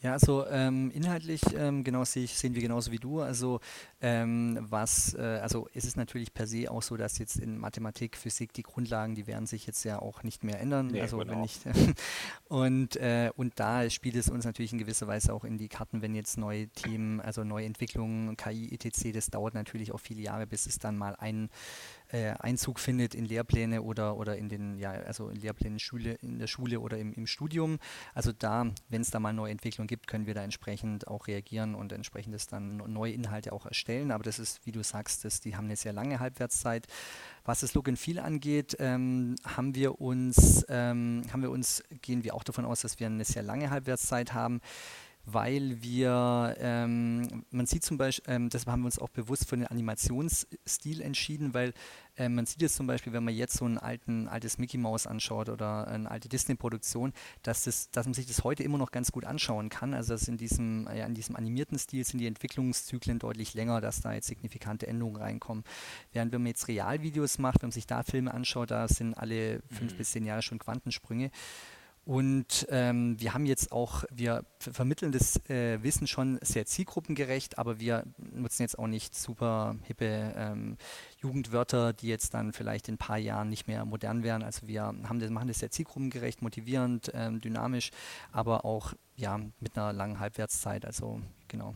Ja, 0.00 0.12
also 0.12 0.46
ähm, 0.46 0.92
inhaltlich 0.92 1.40
ähm, 1.56 1.82
genau 1.82 2.04
sehe 2.04 2.22
ich, 2.22 2.34
sehen 2.34 2.54
wir 2.54 2.62
genauso 2.62 2.92
wie 2.92 2.98
du. 2.98 3.20
Also 3.20 3.58
ähm, 4.00 4.56
was, 4.60 5.14
äh, 5.14 5.40
also 5.42 5.68
es 5.74 5.84
ist 5.84 5.96
natürlich 5.96 6.32
per 6.32 6.46
se 6.46 6.70
auch 6.70 6.82
so, 6.82 6.96
dass 6.96 7.18
jetzt 7.18 7.36
in 7.36 7.58
Mathematik, 7.58 8.16
Physik 8.16 8.52
die 8.52 8.62
Grundlagen, 8.62 9.16
die 9.16 9.26
werden 9.26 9.46
sich 9.46 9.66
jetzt 9.66 9.82
ja 9.84 9.98
auch 9.98 10.22
nicht 10.22 10.44
mehr 10.44 10.60
ändern. 10.60 10.86
Nee, 10.88 11.00
also 11.00 11.18
genau. 11.18 11.32
wenn 11.32 11.40
nicht 11.40 11.62
und 12.48 12.94
äh, 12.96 13.30
und 13.34 13.58
da 13.58 13.90
spielt 13.90 14.14
es 14.14 14.30
uns 14.30 14.44
natürlich 14.44 14.72
in 14.72 14.78
gewisser 14.78 15.08
Weise 15.08 15.34
auch 15.34 15.42
in 15.42 15.58
die 15.58 15.68
Karten, 15.68 16.00
wenn 16.00 16.14
jetzt 16.14 16.38
neue 16.38 16.68
Themen, 16.68 17.20
also 17.20 17.42
neue 17.42 17.66
Entwicklungen, 17.66 18.36
KI, 18.36 18.72
etc. 18.72 19.12
Das 19.12 19.30
dauert 19.30 19.54
natürlich 19.54 19.92
auch 19.92 20.00
viele 20.00 20.22
Jahre, 20.22 20.46
bis 20.46 20.66
es 20.66 20.78
dann 20.78 20.96
mal 20.96 21.16
ein 21.16 21.50
äh, 22.08 22.30
Einzug 22.38 22.80
findet 22.80 23.14
in 23.14 23.24
Lehrpläne 23.24 23.82
oder, 23.82 24.16
oder 24.16 24.36
in 24.36 24.48
den, 24.48 24.78
ja, 24.78 24.92
also 24.92 25.28
in 25.28 25.36
Lehrplänen 25.36 25.78
Schule, 25.78 26.14
in 26.14 26.38
der 26.38 26.46
Schule 26.46 26.80
oder 26.80 26.98
im, 26.98 27.12
im 27.12 27.26
Studium. 27.26 27.78
Also 28.14 28.32
da, 28.32 28.66
wenn 28.88 29.02
es 29.02 29.10
da 29.10 29.20
mal 29.20 29.32
neue 29.32 29.52
Entwicklungen 29.52 29.88
gibt, 29.88 30.06
können 30.06 30.26
wir 30.26 30.34
da 30.34 30.42
entsprechend 30.42 31.08
auch 31.08 31.26
reagieren 31.26 31.74
und 31.74 31.92
entsprechend 31.92 32.34
das 32.34 32.46
dann 32.46 32.76
neue 32.76 33.12
Inhalte 33.12 33.52
auch 33.52 33.66
erstellen. 33.66 34.10
Aber 34.10 34.24
das 34.24 34.38
ist, 34.38 34.64
wie 34.66 34.72
du 34.72 34.82
sagst, 34.82 35.24
das, 35.24 35.40
die 35.40 35.56
haben 35.56 35.66
eine 35.66 35.76
sehr 35.76 35.92
lange 35.92 36.20
Halbwertszeit. 36.20 36.86
Was 37.44 37.60
das 37.60 37.74
Look 37.74 37.88
and 37.88 37.98
Feel 37.98 38.18
angeht, 38.18 38.76
ähm, 38.78 39.36
haben 39.44 39.74
wir 39.74 40.00
uns, 40.00 40.64
ähm, 40.68 41.22
haben 41.32 41.42
wir 41.42 41.50
uns, 41.50 41.82
gehen 42.02 42.24
wir 42.24 42.34
auch 42.34 42.44
davon 42.44 42.64
aus, 42.64 42.80
dass 42.82 43.00
wir 43.00 43.06
eine 43.06 43.24
sehr 43.24 43.42
lange 43.42 43.70
Halbwertszeit 43.70 44.34
haben 44.34 44.60
weil 45.32 45.82
wir, 45.82 46.56
ähm, 46.58 47.44
man 47.50 47.66
sieht 47.66 47.84
zum 47.84 47.98
Beispiel, 47.98 48.32
ähm, 48.32 48.48
deshalb 48.48 48.72
haben 48.72 48.80
wir 48.80 48.86
uns 48.86 48.98
auch 48.98 49.10
bewusst 49.10 49.46
für 49.46 49.56
den 49.56 49.66
Animationsstil 49.66 51.02
entschieden, 51.02 51.52
weil 51.52 51.74
äh, 52.16 52.30
man 52.30 52.46
sieht 52.46 52.62
jetzt 52.62 52.76
zum 52.76 52.86
Beispiel, 52.86 53.12
wenn 53.12 53.24
man 53.24 53.34
jetzt 53.34 53.58
so 53.58 53.66
ein 53.66 53.76
alten, 53.76 54.26
altes 54.26 54.56
Mickey 54.56 54.78
Mouse 54.78 55.06
anschaut 55.06 55.50
oder 55.50 55.86
eine 55.86 56.10
alte 56.10 56.30
Disney-Produktion, 56.30 57.12
dass, 57.42 57.64
das, 57.64 57.90
dass 57.90 58.06
man 58.06 58.14
sich 58.14 58.26
das 58.26 58.42
heute 58.42 58.62
immer 58.62 58.78
noch 58.78 58.90
ganz 58.90 59.12
gut 59.12 59.26
anschauen 59.26 59.68
kann. 59.68 59.92
Also 59.92 60.14
dass 60.14 60.28
in 60.28 60.38
diesem, 60.38 60.88
ja, 60.94 61.04
in 61.04 61.14
diesem 61.14 61.36
animierten 61.36 61.78
Stil 61.78 62.04
sind 62.04 62.20
die 62.20 62.26
Entwicklungszyklen 62.26 63.18
deutlich 63.18 63.52
länger, 63.52 63.82
dass 63.82 64.00
da 64.00 64.14
jetzt 64.14 64.28
signifikante 64.28 64.86
Änderungen 64.86 65.16
reinkommen. 65.16 65.62
Während 66.12 66.32
wenn 66.32 66.42
man 66.42 66.48
jetzt 66.48 66.68
Realvideos 66.68 67.38
macht, 67.38 67.62
wenn 67.62 67.68
man 67.68 67.72
sich 67.72 67.86
da 67.86 68.02
Filme 68.02 68.32
anschaut, 68.32 68.70
da 68.70 68.88
sind 68.88 69.12
alle 69.12 69.60
fünf 69.70 69.92
mhm. 69.92 69.96
bis 69.98 70.12
zehn 70.12 70.24
Jahre 70.24 70.42
schon 70.42 70.58
Quantensprünge. 70.58 71.30
Und 72.08 72.66
ähm, 72.70 73.20
wir 73.20 73.34
haben 73.34 73.44
jetzt 73.44 73.70
auch, 73.70 74.04
wir 74.10 74.42
vermitteln 74.60 75.12
das 75.12 75.44
äh, 75.50 75.82
Wissen 75.82 76.06
schon 76.06 76.38
sehr 76.40 76.64
zielgruppengerecht, 76.64 77.58
aber 77.58 77.80
wir 77.80 78.04
nutzen 78.32 78.62
jetzt 78.62 78.78
auch 78.78 78.86
nicht 78.86 79.14
super 79.14 79.76
hippe 79.82 80.32
ähm, 80.34 80.78
Jugendwörter, 81.18 81.92
die 81.92 82.08
jetzt 82.08 82.32
dann 82.32 82.54
vielleicht 82.54 82.88
in 82.88 82.94
ein 82.94 82.98
paar 82.98 83.18
Jahren 83.18 83.50
nicht 83.50 83.68
mehr 83.68 83.84
modern 83.84 84.22
wären. 84.22 84.42
Also 84.42 84.66
wir 84.66 84.84
haben 84.84 85.20
das, 85.20 85.28
machen 85.28 85.48
das 85.48 85.58
sehr 85.58 85.70
zielgruppengerecht, 85.70 86.40
motivierend, 86.40 87.10
ähm, 87.12 87.42
dynamisch, 87.42 87.90
aber 88.32 88.64
auch 88.64 88.94
ja, 89.16 89.38
mit 89.60 89.76
einer 89.76 89.92
langen 89.92 90.18
Halbwertszeit. 90.18 90.86
Also 90.86 91.20
genau. 91.46 91.74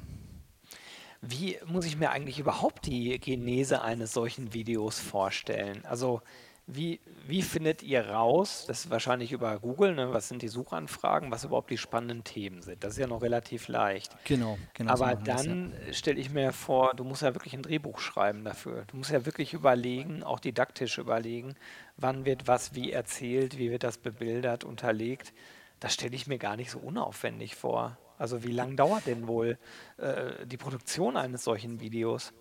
Wie 1.21 1.59
muss 1.67 1.85
ich 1.85 1.99
mir 1.99 2.09
eigentlich 2.09 2.39
überhaupt 2.39 2.87
die 2.87 3.21
Genese 3.21 3.83
eines 3.83 4.15
solchen 4.15 4.55
Videos 4.55 4.99
vorstellen? 4.99 5.85
Also 5.85 6.23
wie, 6.67 7.01
wie 7.27 7.43
findet 7.43 7.83
ihr 7.83 8.09
raus, 8.09 8.65
das 8.67 8.85
ist 8.85 8.91
wahrscheinlich 8.91 9.33
über 9.33 9.59
Google, 9.59 9.95
ne, 9.95 10.13
was 10.13 10.29
sind 10.29 10.43
die 10.43 10.49
Suchanfragen, 10.49 11.31
was 11.31 11.45
überhaupt 11.45 11.71
die 11.71 11.79
spannenden 11.79 12.23
Themen 12.23 12.63
sind? 12.63 12.85
Das 12.85 12.93
ist 12.93 12.99
ja 12.99 13.07
noch 13.07 13.23
relativ 13.23 13.69
leicht. 13.69 14.17
Genau, 14.25 14.59
genau. 14.75 14.93
Aber 14.93 15.17
so 15.17 15.25
dann 15.25 15.75
ja. 15.87 15.93
stelle 15.93 16.21
ich 16.21 16.31
mir 16.31 16.53
vor, 16.53 16.95
du 16.95 17.05
musst 17.05 17.23
ja 17.23 17.35
wirklich 17.35 17.55
ein 17.55 17.63
Drehbuch 17.63 17.99
schreiben 17.99 18.45
dafür. 18.45 18.85
Du 18.87 18.97
musst 18.97 19.11
ja 19.11 19.27
wirklich 19.27 19.55
überlegen, 19.55 20.23
auch 20.23 20.39
didaktisch 20.39 20.99
überlegen, 20.99 21.55
wann 21.97 22.25
wird 22.25 22.47
was 22.47 22.75
wie 22.75 22.93
erzählt, 22.93 23.59
wie 23.59 23.71
wird 23.71 23.83
das 23.83 23.99
bebildert, 23.99 24.65
unterlegt. 24.65 25.33
Das 25.81 25.95
stelle 25.95 26.15
ich 26.15 26.29
mir 26.29 26.39
gar 26.39 26.57
nicht 26.57 26.71
so 26.71 26.79
unaufwendig 26.79 27.57
vor. 27.57 27.99
Also 28.19 28.45
wie 28.45 28.53
lange 28.53 28.77
dauert 28.77 29.07
denn 29.07 29.27
wohl 29.27 29.59
äh, 29.97 30.47
die 30.47 30.57
Produktion 30.57 31.17
eines 31.17 31.43
solchen 31.43 31.81
Videos? 31.81 32.33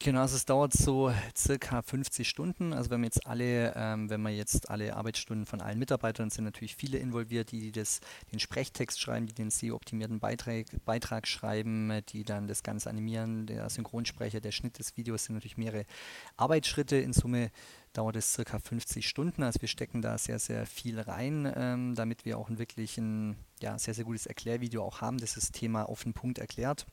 Genau, 0.00 0.22
also 0.22 0.34
es 0.34 0.44
dauert 0.44 0.72
so 0.72 1.12
circa 1.36 1.80
50 1.80 2.28
Stunden. 2.28 2.72
Also 2.72 2.90
wenn 2.90 3.02
wir 3.02 3.06
jetzt 3.06 3.28
alle, 3.28 3.72
ähm, 3.76 4.10
wenn 4.10 4.22
wir 4.22 4.30
jetzt 4.30 4.68
alle 4.68 4.96
Arbeitsstunden 4.96 5.46
von 5.46 5.60
allen 5.60 5.78
Mitarbeitern 5.78 6.30
sind 6.30 6.42
natürlich 6.42 6.74
viele 6.74 6.98
involviert, 6.98 7.52
die, 7.52 7.60
die 7.60 7.70
das, 7.70 8.00
den 8.32 8.40
Sprechtext 8.40 9.00
schreiben, 9.00 9.26
die 9.26 9.34
den 9.34 9.50
SEO-optimierten 9.50 10.18
Beitrag, 10.18 10.66
Beitrag 10.84 11.28
schreiben, 11.28 11.92
die 12.08 12.24
dann 12.24 12.48
das 12.48 12.64
Ganze 12.64 12.90
animieren, 12.90 13.46
der 13.46 13.70
Synchronsprecher, 13.70 14.40
der 14.40 14.50
Schnitt 14.50 14.80
des 14.80 14.96
Videos 14.96 15.26
sind 15.26 15.36
natürlich 15.36 15.58
mehrere 15.58 15.84
Arbeitsschritte. 16.36 16.96
In 16.96 17.12
Summe 17.12 17.52
dauert 17.92 18.16
es 18.16 18.32
circa 18.32 18.58
50 18.58 19.08
Stunden. 19.08 19.44
Also 19.44 19.60
wir 19.60 19.68
stecken 19.68 20.02
da 20.02 20.18
sehr, 20.18 20.40
sehr 20.40 20.66
viel 20.66 20.98
rein, 20.98 21.52
ähm, 21.54 21.94
damit 21.94 22.24
wir 22.24 22.38
auch 22.38 22.50
wirklich 22.50 22.98
ein 22.98 23.36
ja, 23.60 23.78
sehr, 23.78 23.94
sehr 23.94 24.04
gutes 24.04 24.26
Erklärvideo 24.26 24.82
auch 24.82 25.02
haben, 25.02 25.18
das 25.18 25.34
das 25.34 25.52
Thema 25.52 25.88
auf 25.88 26.02
den 26.02 26.14
Punkt 26.14 26.38
erklärt 26.38 26.84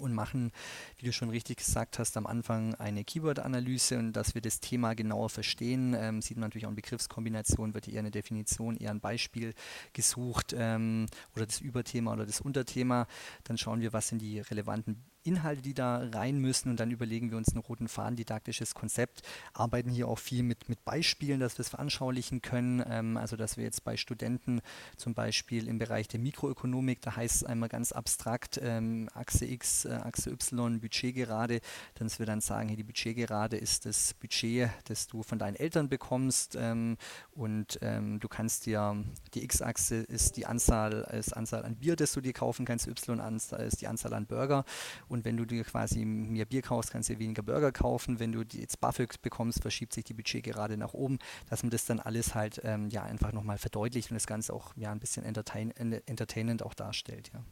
und 0.00 0.14
machen, 0.14 0.52
wie 0.98 1.06
du 1.06 1.12
schon 1.12 1.30
richtig 1.30 1.58
gesagt 1.58 1.98
hast, 1.98 2.16
am 2.16 2.26
Anfang 2.26 2.74
eine 2.76 3.04
Keyword-Analyse 3.04 3.98
und 3.98 4.12
dass 4.14 4.34
wir 4.34 4.42
das 4.42 4.60
Thema 4.60 4.94
genauer 4.94 5.30
verstehen, 5.30 5.94
ähm, 5.98 6.22
sieht 6.22 6.36
man 6.36 6.48
natürlich 6.48 6.66
auch 6.66 6.70
in 6.70 6.76
Begriffskombination, 6.76 7.74
wird 7.74 7.88
eher 7.88 8.00
eine 8.00 8.10
Definition, 8.10 8.76
eher 8.76 8.90
ein 8.90 9.00
Beispiel 9.00 9.54
gesucht 9.92 10.54
ähm, 10.56 11.06
oder 11.34 11.46
das 11.46 11.60
Überthema 11.60 12.12
oder 12.12 12.26
das 12.26 12.40
Unterthema. 12.40 13.06
Dann 13.44 13.58
schauen 13.58 13.80
wir, 13.80 13.92
was 13.92 14.08
sind 14.08 14.20
die 14.20 14.40
relevanten 14.40 15.02
Inhalte, 15.24 15.62
die 15.62 15.74
da 15.74 16.08
rein 16.12 16.38
müssen. 16.38 16.70
Und 16.70 16.80
dann 16.80 16.90
überlegen 16.90 17.30
wir 17.30 17.38
uns 17.38 17.52
einen 17.52 17.62
roten 17.62 17.88
Faden, 17.88 18.16
didaktisches 18.16 18.74
Konzept, 18.74 19.22
arbeiten 19.52 19.90
hier 19.90 20.08
auch 20.08 20.18
viel 20.18 20.42
mit, 20.42 20.68
mit 20.68 20.84
Beispielen, 20.84 21.40
dass 21.40 21.58
wir 21.58 21.62
es 21.62 21.68
veranschaulichen 21.68 22.42
können, 22.42 22.82
ähm, 22.88 23.16
also 23.16 23.36
dass 23.36 23.56
wir 23.56 23.64
jetzt 23.64 23.84
bei 23.84 23.96
Studenten 23.96 24.60
zum 24.96 25.14
Beispiel 25.14 25.68
im 25.68 25.78
Bereich 25.78 26.08
der 26.08 26.20
Mikroökonomik, 26.20 27.00
da 27.02 27.16
heißt 27.16 27.36
es 27.36 27.44
einmal 27.44 27.68
ganz 27.68 27.92
abstrakt, 27.92 28.60
ähm, 28.62 29.08
Achse 29.14 29.46
X, 29.46 29.84
äh, 29.84 29.92
Achse 29.92 30.30
Y, 30.30 30.80
Budgetgerade, 30.80 31.60
dass 31.94 32.18
wir 32.18 32.26
dann 32.26 32.40
sagen, 32.40 32.68
hier 32.68 32.76
die 32.76 32.84
Budgetgerade 32.84 33.56
ist 33.56 33.86
das 33.86 34.14
Budget, 34.14 34.70
das 34.84 35.06
du 35.06 35.22
von 35.22 35.38
deinen 35.38 35.56
Eltern 35.56 35.88
bekommst. 35.88 36.56
Ähm, 36.58 36.96
und 37.32 37.78
ähm, 37.82 38.20
du 38.20 38.28
kannst 38.28 38.66
dir, 38.66 39.04
die 39.34 39.44
X-Achse 39.44 39.96
ist 39.96 40.36
die 40.36 40.46
Anzahl, 40.46 41.08
ist 41.12 41.36
Anzahl 41.36 41.64
an 41.64 41.76
Bier, 41.76 41.96
das 41.96 42.12
du 42.12 42.20
dir 42.20 42.32
kaufen 42.32 42.64
kannst, 42.64 42.86
Y 42.86 43.36
ist 43.36 43.80
die 43.80 43.86
Anzahl 43.86 44.14
an 44.14 44.26
Burger 44.26 44.64
und 45.12 45.24
wenn 45.24 45.36
du 45.36 45.44
dir 45.44 45.64
quasi 45.64 46.04
mehr 46.04 46.46
Bier 46.46 46.62
kaufst, 46.62 46.90
kannst 46.90 47.08
du 47.08 47.14
dir 47.14 47.20
weniger 47.20 47.42
Burger 47.42 47.72
kaufen. 47.72 48.18
Wenn 48.18 48.32
du 48.32 48.42
jetzt 48.52 48.80
Buffet 48.80 49.08
bekommst, 49.20 49.60
verschiebt 49.60 49.92
sich 49.92 50.04
die 50.04 50.14
Budget 50.14 50.42
gerade 50.42 50.76
nach 50.76 50.94
oben, 50.94 51.18
dass 51.50 51.62
man 51.62 51.70
das 51.70 51.84
dann 51.84 52.00
alles 52.00 52.34
halt 52.34 52.60
ähm, 52.64 52.88
ja 52.88 53.02
einfach 53.02 53.32
nochmal 53.32 53.58
verdeutlicht 53.58 54.10
und 54.10 54.14
das 54.14 54.26
Ganze 54.26 54.52
auch 54.52 54.72
ja 54.76 54.90
ein 54.90 55.00
bisschen 55.00 55.24
entertain 55.24 55.70
entertainend 55.70 56.62
auch 56.62 56.74
darstellt. 56.74 57.30
Ja, 57.32 57.44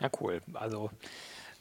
ja 0.00 0.10
cool. 0.20 0.40
Also 0.54 0.90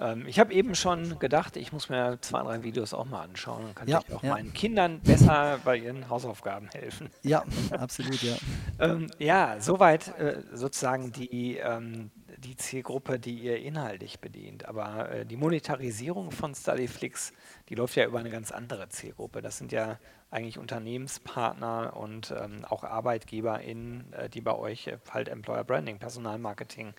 ähm, 0.01 0.25
ich 0.27 0.39
habe 0.39 0.51
eben 0.53 0.73
schon 0.73 1.19
gedacht, 1.19 1.55
ich 1.57 1.71
muss 1.71 1.89
mir 1.89 2.17
zwei, 2.21 2.41
drei 2.41 2.63
Videos 2.63 2.93
auch 2.93 3.05
mal 3.05 3.21
anschauen. 3.21 3.63
Dann 3.63 3.75
kann 3.75 3.87
ja, 3.87 4.01
ich 4.07 4.13
auch 4.13 4.23
ja. 4.23 4.31
meinen 4.31 4.51
Kindern 4.51 4.99
besser 5.01 5.59
bei 5.63 5.77
ihren 5.77 6.09
Hausaufgaben 6.09 6.69
helfen. 6.69 7.09
Ja, 7.21 7.43
absolut, 7.71 8.21
ja. 8.23 8.35
ähm, 8.79 9.07
ja, 9.19 9.57
soweit 9.59 10.07
äh, 10.17 10.41
sozusagen 10.53 11.11
die, 11.11 11.57
ähm, 11.57 12.09
die 12.41 12.57
Zielgruppe, 12.57 13.19
die 13.19 13.39
ihr 13.39 13.57
inhaltlich 13.57 14.19
bedient. 14.19 14.65
Aber 14.65 15.09
äh, 15.11 15.25
die 15.25 15.37
Monetarisierung 15.37 16.31
von 16.31 16.53
Studyflix, 16.55 17.33
die 17.69 17.75
läuft 17.75 17.95
ja 17.95 18.05
über 18.05 18.19
eine 18.19 18.29
ganz 18.29 18.51
andere 18.51 18.89
Zielgruppe. 18.89 19.41
Das 19.41 19.57
sind 19.57 19.71
ja 19.71 19.99
eigentlich 20.31 20.57
Unternehmenspartner 20.57 21.95
und 21.95 22.33
ähm, 22.37 22.65
auch 22.65 22.83
ArbeitgeberInnen, 22.83 24.13
äh, 24.13 24.29
die 24.29 24.41
bei 24.41 24.55
euch 24.55 24.87
äh, 24.87 24.97
halt 25.09 25.29
Employer 25.29 25.63
Branding, 25.63 25.99
Personalmarketing 25.99 26.93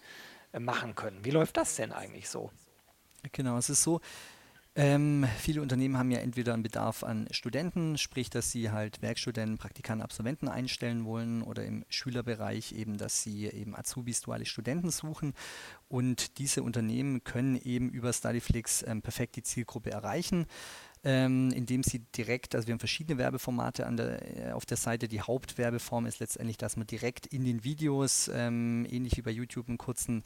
äh, 0.53 0.61
machen 0.61 0.95
können. 0.95 1.25
Wie 1.25 1.31
läuft 1.31 1.57
das 1.57 1.77
denn 1.77 1.93
eigentlich 1.93 2.29
so? 2.29 2.51
Genau, 3.33 3.57
es 3.57 3.71
ist 3.71 3.83
so, 3.83 4.01
Ähm, 4.75 5.27
viele 5.39 5.61
Unternehmen 5.61 5.99
haben 5.99 6.11
ja 6.11 6.21
entweder 6.21 6.55
einen 6.55 6.63
Bedarf 6.63 7.05
an 7.05 7.29
Studenten, 7.31 7.99
sprich, 7.99 8.31
dass 8.31 8.51
sie 8.51 8.71
halt 8.71 9.03
Werkstudenten, 9.03 9.59
Praktikanten, 9.59 10.03
Absolventen 10.03 10.49
einstellen 10.49 11.05
wollen 11.05 11.43
oder 11.43 11.67
im 11.67 11.85
Schülerbereich 11.91 12.73
eben, 12.73 12.97
dass 12.97 13.23
sie 13.23 13.49
eben 13.49 13.77
Azubis, 13.77 14.23
duale 14.23 14.47
Studenten 14.47 14.91
suchen. 14.91 15.35
Und 15.89 16.39
diese 16.39 16.63
Unternehmen 16.63 17.23
können 17.23 17.61
eben 17.63 17.91
über 17.91 18.15
Studyflix 18.15 18.83
ähm, 18.87 19.03
perfekt 19.03 19.37
die 19.37 19.43
Zielgruppe 19.43 19.91
erreichen 19.91 20.47
ähm, 21.05 21.51
indem 21.51 21.83
sie 21.83 22.01
direkt, 22.17 22.55
also 22.55 22.69
wir 22.69 22.73
haben 22.73 22.79
verschiedene 22.79 23.19
Werbeformate 23.19 23.89
der, 23.97 24.49
äh, 24.51 24.53
auf 24.53 24.65
der 24.65 24.77
Seite. 24.77 25.09
Die 25.09 25.21
Hauptwerbeform 25.21 26.07
ist 26.07 26.21
letztendlich, 26.21 26.57
dass 26.57 26.77
man 26.77 26.87
direkt 26.87 27.27
in 27.27 27.45
den 27.45 27.65
Videos, 27.65 28.31
ähm, 28.33 28.87
ähnlich 28.89 29.17
wie 29.17 29.23
bei 29.23 29.33
YouTube, 29.33 29.69
einen 29.69 29.79
kurzen 29.79 30.23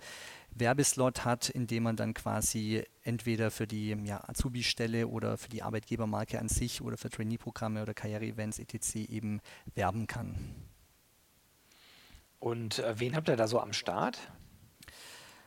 Werbeslot 0.51 1.25
hat, 1.25 1.49
in 1.49 1.67
dem 1.67 1.85
man 1.85 1.97
dann 1.97 2.13
quasi 2.13 2.83
entweder 3.03 3.51
für 3.51 3.67
die 3.67 3.97
ja, 4.05 4.23
Azubi-Stelle 4.29 5.09
oder 5.09 5.39
für 5.39 5.49
die 5.49 5.63
Arbeitgebermarke 5.63 6.39
an 6.39 6.49
sich 6.49 6.83
oder 6.83 6.99
für 6.99 7.09
Trainee-Programme 7.09 7.83
oder 7.83 7.95
Karriere-Events 7.95 8.59
etc. 8.59 8.97
eben 9.09 9.41
werben 9.75 10.07
kann. 10.07 10.35
Und 12.39 12.81
äh, 12.81 13.01
wen 13.01 13.17
habt 13.17 13.29
ihr 13.29 13.37
da 13.37 13.49
so 13.49 13.61
am 13.61 13.73
Start? 13.73 14.19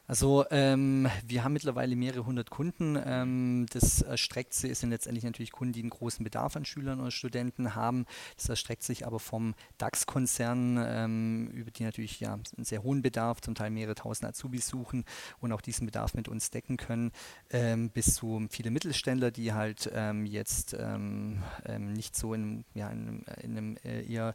Also 0.10 0.44
ähm, 0.50 1.08
wir 1.28 1.44
haben 1.44 1.54
mittlerweile 1.54 1.96
mehrere 1.96 2.25
hundert 2.25 2.50
Kunden. 2.50 2.98
Ähm, 3.06 3.68
das 3.72 4.01
erstreckt 4.01 4.56
sich, 4.56 4.75
sind 4.75 4.89
letztendlich 4.89 5.24
natürlich 5.24 5.51
Kunden, 5.51 5.72
die 5.72 5.82
einen 5.82 5.92
großen 5.92 6.24
Bedarf 6.24 6.56
an 6.56 6.66
Schülern 6.66 7.00
oder 7.00 7.12
Studenten 7.12 7.75
haben. 7.75 8.08
Das 8.36 8.50
erstreckt 8.50 8.82
sich 8.82 9.06
aber 9.06 9.20
vom 9.20 9.54
DAX-Konzern, 9.78 10.84
ähm, 10.84 11.51
über 11.54 11.70
die 11.70 11.84
natürlich 11.84 12.20
ja 12.20 12.34
einen 12.34 12.66
sehr 12.66 12.82
hohen 12.82 13.04
Bedarf, 13.04 13.42
zum 13.42 13.54
Teil 13.54 13.70
mehrere 13.70 13.94
tausend 13.94 14.28
Azubis 14.28 14.68
suchen 14.68 15.06
und 15.42 15.51
auch 15.51 15.62
diesen 15.62 15.86
Bedarf 15.86 16.16
mit 16.16 16.28
uns 16.28 16.50
decken 16.50 16.78
können, 16.78 17.12
ähm, 17.51 17.92
bis 17.92 18.16
zu 18.16 18.48
viele 18.50 18.72
Mittelständler, 18.72 19.30
die 19.30 19.54
halt 19.54 19.92
ähm, 19.94 20.25
jetzt 20.25 20.75
ähm, 20.80 21.44
nicht 21.78 22.16
so 22.16 22.34
in, 22.34 22.66
ja, 22.74 22.89
in, 22.89 23.25
in 23.44 23.51
einem 23.51 23.78
äh, 23.84 24.12
eher 24.12 24.34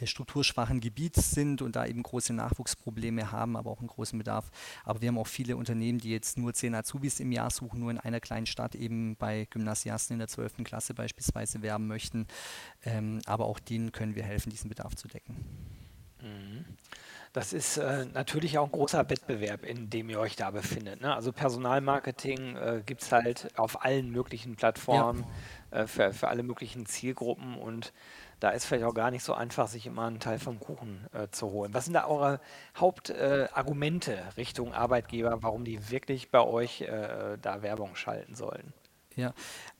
äh, 0.00 0.06
strukturschwachen 0.06 0.80
Gebiet 0.80 1.16
sind 1.16 1.62
und 1.62 1.76
da 1.76 1.86
eben 1.86 2.02
große 2.02 2.34
Nachwuchsprobleme 2.34 3.32
haben, 3.32 3.56
aber 3.56 3.70
auch 3.70 3.78
einen 3.78 3.88
großen 3.88 4.18
Bedarf. 4.18 4.50
Aber 4.84 5.00
wir 5.00 5.13
haben 5.14 5.20
auch 5.20 5.26
viele 5.26 5.56
Unternehmen, 5.56 5.98
die 5.98 6.10
jetzt 6.10 6.38
nur 6.38 6.52
zehn 6.54 6.74
Azubis 6.74 7.20
im 7.20 7.30
Jahr 7.30 7.50
suchen, 7.50 7.80
nur 7.80 7.90
in 7.90 7.98
einer 7.98 8.20
kleinen 8.20 8.46
Stadt 8.46 8.74
eben 8.74 9.16
bei 9.16 9.46
Gymnasiasten 9.50 10.14
in 10.14 10.18
der 10.18 10.28
12. 10.28 10.64
Klasse 10.64 10.94
beispielsweise 10.94 11.62
werben 11.62 11.86
möchten. 11.86 12.26
Ähm, 12.84 13.20
aber 13.26 13.46
auch 13.46 13.60
denen 13.60 13.92
können 13.92 14.16
wir 14.16 14.24
helfen, 14.24 14.50
diesen 14.50 14.68
Bedarf 14.68 14.96
zu 14.96 15.08
decken. 15.08 15.36
Mhm. 16.20 16.64
Das 17.32 17.52
ist 17.52 17.78
äh, 17.78 18.06
natürlich 18.14 18.58
auch 18.58 18.66
ein 18.66 18.72
großer 18.72 19.08
Wettbewerb, 19.10 19.64
in 19.64 19.90
dem 19.90 20.08
ihr 20.08 20.20
euch 20.20 20.36
da 20.36 20.52
befindet. 20.52 21.00
Ne? 21.00 21.14
Also 21.14 21.32
Personalmarketing 21.32 22.56
äh, 22.56 22.82
gibt 22.86 23.02
es 23.02 23.10
halt 23.10 23.48
auf 23.56 23.84
allen 23.84 24.10
möglichen 24.10 24.54
Plattformen 24.54 25.24
ja. 25.72 25.80
äh, 25.80 25.86
für, 25.88 26.12
für 26.12 26.28
alle 26.28 26.44
möglichen 26.44 26.86
Zielgruppen 26.86 27.56
und 27.56 27.92
da 28.44 28.50
ist 28.50 28.66
vielleicht 28.66 28.84
auch 28.84 28.92
gar 28.92 29.10
nicht 29.10 29.24
so 29.24 29.32
einfach, 29.32 29.68
sich 29.68 29.86
immer 29.86 30.04
einen 30.04 30.20
Teil 30.20 30.38
vom 30.38 30.60
Kuchen 30.60 31.06
äh, 31.14 31.28
zu 31.30 31.50
holen. 31.50 31.72
Was 31.72 31.86
sind 31.86 31.94
da 31.94 32.06
eure 32.06 32.40
Hauptargumente 32.76 34.16
äh, 34.16 34.28
Richtung 34.36 34.74
Arbeitgeber, 34.74 35.42
warum 35.42 35.64
die 35.64 35.90
wirklich 35.90 36.30
bei 36.30 36.42
euch 36.42 36.82
äh, 36.82 37.38
da 37.40 37.62
Werbung 37.62 37.96
schalten 37.96 38.34
sollen? 38.34 38.74
Ja, 39.16 39.32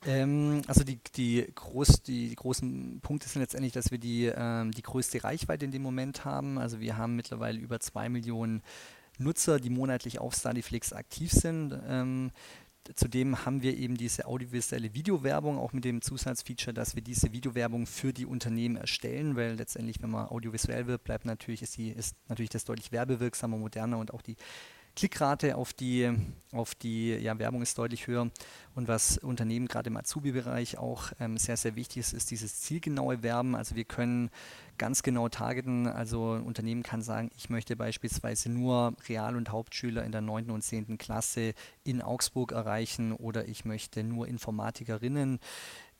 ähm, 0.07 0.63
also 0.67 0.83
die, 0.83 0.99
die, 1.15 1.47
groß, 1.55 2.05
die, 2.05 2.31
die, 2.31 2.37
großen 2.37 3.01
Punkte 3.03 3.29
sind 3.29 3.43
letztendlich, 3.43 3.75
dass 3.75 3.91
wir 3.91 3.99
die, 3.99 4.33
ähm, 4.35 4.71
die 4.71 4.81
größte 4.81 5.23
Reichweite 5.23 5.67
in 5.67 5.71
dem 5.71 5.83
Moment 5.83 6.25
haben. 6.25 6.57
Also 6.57 6.81
wir 6.81 6.97
haben 6.97 7.17
mittlerweile 7.17 7.59
über 7.59 7.81
zwei 7.81 8.09
Millionen 8.09 8.63
Nutzer, 9.19 9.61
die 9.61 9.69
monatlich 9.69 10.21
auf 10.21 10.35
Studyflix 10.35 10.95
aktiv 10.95 11.33
sind. 11.33 11.79
Ähm, 11.87 12.31
Zudem 12.95 13.47
haben 13.47 13.63
wir 13.63 13.77
eben 13.77 13.97
diese 13.97 14.27
audiovisuelle 14.27 14.93
Videowerbung, 14.93 15.59
auch 15.59 15.73
mit 15.73 15.85
dem 15.85 16.03
Zusatzfeature, 16.03 16.75
dass 16.75 16.95
wir 16.95 17.03
diese 17.03 17.33
Videowerbung 17.33 17.87
für 17.87 18.13
die 18.13 18.27
Unternehmen 18.27 18.77
erstellen, 18.77 19.37
weil 19.37 19.55
letztendlich, 19.55 20.03
wenn 20.03 20.11
man 20.11 20.29
audiovisuell 20.29 20.87
wird, 20.87 21.03
bleibt 21.03 21.25
natürlich, 21.25 21.63
ist, 21.63 21.79
die, 21.79 21.89
ist 21.89 22.17
natürlich 22.29 22.51
das 22.51 22.65
deutlich 22.65 22.93
werbewirksamer, 22.93 23.57
moderner 23.57 23.99
und 23.99 24.13
auch 24.13 24.21
die 24.21 24.37
Klickrate 24.97 25.57
auf 25.57 25.73
die, 25.73 26.11
auf 26.53 26.75
die 26.75 27.15
ja, 27.15 27.39
Werbung 27.39 27.63
ist 27.63 27.77
deutlich 27.79 28.07
höher. 28.07 28.31
Und 28.75 28.89
was 28.89 29.19
Unternehmen 29.19 29.67
gerade 29.67 29.91
im 29.91 29.97
Azubi-Bereich 29.97 30.79
auch 30.79 31.13
ähm, 31.19 31.37
sehr, 31.37 31.57
sehr 31.57 31.75
wichtig 31.75 31.99
ist, 31.99 32.13
ist 32.13 32.31
dieses 32.31 32.61
zielgenaue 32.61 33.23
Werben. 33.23 33.57
Also 33.57 33.75
wir 33.75 33.85
können 33.85 34.31
ganz 34.79 35.03
genau 35.03 35.29
targeten. 35.29 35.87
Also 35.87 36.35
ein 36.35 36.43
Unternehmen 36.43 36.83
kann 36.83 37.03
sagen, 37.03 37.31
ich 37.37 37.51
möchte 37.51 37.77
beispielsweise 37.77 38.51
nur 38.51 38.95
Real- 39.09 39.37
und 39.37 39.51
Hauptschüler 39.51 40.05
in 40.05 40.13
der 40.13 40.21
9. 40.21 40.51
und 40.51 40.63
10. 40.63 40.99
Klasse 40.99 41.55
in 41.83 42.03
Augsburg 42.03 42.53
erreichen 42.53 43.13
oder 43.13 43.49
ich 43.49 43.65
möchte 43.65 44.05
nur 44.05 44.29
Informatikerinnen 44.29 45.41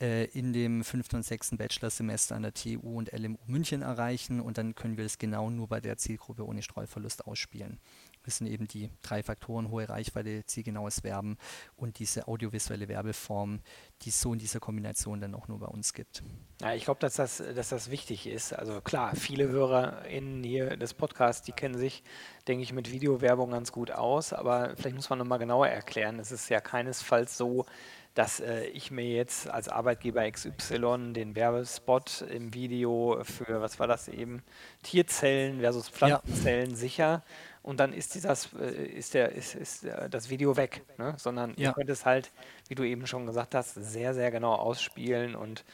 äh, 0.01 0.25
in 0.27 0.53
dem 0.53 0.85
5. 0.85 1.13
und 1.15 1.25
6. 1.25 1.57
Bachelorsemester 1.57 2.37
an 2.37 2.43
der 2.43 2.55
TU 2.55 2.97
und 2.97 3.13
LMU 3.13 3.39
München 3.47 3.83
erreichen 3.83 4.41
und 4.41 4.59
dann 4.59 4.75
können 4.75 4.97
wir 4.97 5.05
es 5.05 5.19
genau 5.19 5.51
nur 5.51 5.69
bei 5.69 5.81
der 5.81 5.97
Zielgruppe 5.97 6.47
ohne 6.47 6.63
Streuverlust 6.63 7.27
ausspielen. 7.27 7.79
Das 8.25 8.39
sind 8.39 8.47
eben 8.47 8.67
die 8.67 8.91
drei 9.03 9.23
Faktoren, 9.23 9.71
hohe 9.71 9.89
Reichweite, 9.89 10.45
zielgenaues 10.47 11.05
Werben 11.05 11.37
und 11.77 11.99
diese 11.99 12.27
audiovisuelle 12.27 12.89
Werbeform, 12.89 13.61
die 14.03 14.09
es 14.09 14.21
so 14.21 14.33
in 14.33 14.39
dieser 14.39 14.61
Kombination 14.61 15.21
dann 15.21 15.35
auch 15.35 15.49
nur 15.49 15.61
bei 15.61 15.67
uns 15.67 15.93
gibt. 15.93 16.23
Ja, 16.61 16.75
ich 16.75 16.85
glaube, 16.85 17.01
dass 17.01 17.15
das, 17.15 17.43
dass 17.55 17.69
das 17.69 17.91
wichtig 17.91 18.27
ist. 18.27 18.53
Also 18.53 18.81
klar, 18.81 19.15
viele 19.15 19.49
HörerInnen 19.49 20.43
hier 20.43 20.77
des 20.77 20.95
Podcasts, 20.95 21.43
die 21.43 21.53
kennen 21.53 21.79
sich, 21.79 22.03
denke 22.49 22.63
ich, 22.63 22.73
mit 22.73 22.91
Videowerbung 22.91 23.51
ganz 23.51 23.73
gut 23.73 23.91
aus, 23.91 24.33
aber 24.33 24.75
vielleicht 24.77 24.97
muss 24.97 25.11
man 25.11 25.19
nochmal 25.19 25.39
genauer 25.39 25.69
erklären. 25.69 26.19
Es 26.19 26.33
ist 26.33 26.49
ja 26.49 26.61
keinesfalls 26.61 27.37
so, 27.37 27.67
dass 28.15 28.41
äh, 28.41 28.67
ich 28.67 28.91
mir 28.91 29.07
jetzt 29.07 29.51
als 29.51 29.69
Arbeitgeber 29.69 30.31
XY 30.31 31.13
den 31.13 31.35
Werbespot 31.35 32.23
im 32.23 32.55
Video 32.55 33.19
für, 33.23 33.61
was 33.61 33.79
war 33.81 33.89
das 33.89 34.09
eben, 34.09 34.43
Tierzellen 34.83 35.61
versus 35.61 35.89
Pflanzenzellen 35.89 36.71
ja. 36.71 36.77
sicher 36.77 37.23
und 37.65 37.81
dann 37.81 37.95
ist 37.95 38.15
dieses, 38.15 38.51
äh, 38.61 38.85
ist 38.85 39.15
der, 39.15 39.33
ist, 39.33 39.55
ist 39.55 39.87
das 40.11 40.29
Video 40.29 40.57
weg, 40.57 40.83
ne? 40.99 41.15
sondern 41.17 41.55
ja. 41.57 41.71
ihr 41.71 41.73
könnt 41.73 41.89
es 41.89 42.05
halt, 42.05 42.31
wie 42.69 42.75
du 42.75 42.85
eben 42.85 43.07
schon 43.07 43.25
gesagt 43.25 43.55
hast, 43.55 43.75
sehr, 43.75 44.13
sehr 44.13 44.31
genau 44.31 44.55
ausspielen 44.55 45.35
und 45.35 45.65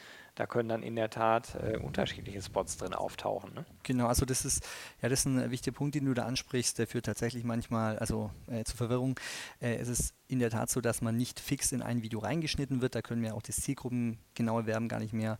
da 0.40 0.46
können 0.46 0.70
dann 0.70 0.82
in 0.82 0.96
der 0.96 1.10
Tat 1.10 1.54
äh, 1.56 1.76
unterschiedliche 1.76 2.40
Spots 2.40 2.78
drin 2.78 2.94
auftauchen. 2.94 3.52
Ne? 3.52 3.66
Genau, 3.82 4.06
also 4.06 4.24
das 4.24 4.46
ist 4.46 4.66
ja 5.02 5.10
das 5.10 5.20
ist 5.20 5.26
ein 5.26 5.50
wichtiger 5.50 5.76
Punkt, 5.76 5.94
den 5.94 6.06
du 6.06 6.14
da 6.14 6.24
ansprichst, 6.24 6.78
der 6.78 6.86
führt 6.86 7.04
tatsächlich 7.04 7.44
manchmal 7.44 7.98
also 7.98 8.30
äh, 8.46 8.64
zu 8.64 8.74
Verwirrung. 8.74 9.20
Äh, 9.60 9.74
es 9.74 9.88
ist 9.88 10.14
in 10.28 10.38
der 10.38 10.48
Tat 10.48 10.70
so, 10.70 10.80
dass 10.80 11.02
man 11.02 11.14
nicht 11.14 11.40
fix 11.40 11.72
in 11.72 11.82
ein 11.82 12.02
Video 12.02 12.20
reingeschnitten 12.20 12.80
wird. 12.80 12.94
Da 12.94 13.02
können 13.02 13.20
wir 13.20 13.34
auch 13.34 13.42
das 13.42 13.56
Zielgruppengenaue 13.56 14.64
Werben 14.64 14.88
gar 14.88 15.00
nicht 15.00 15.12
mehr 15.12 15.38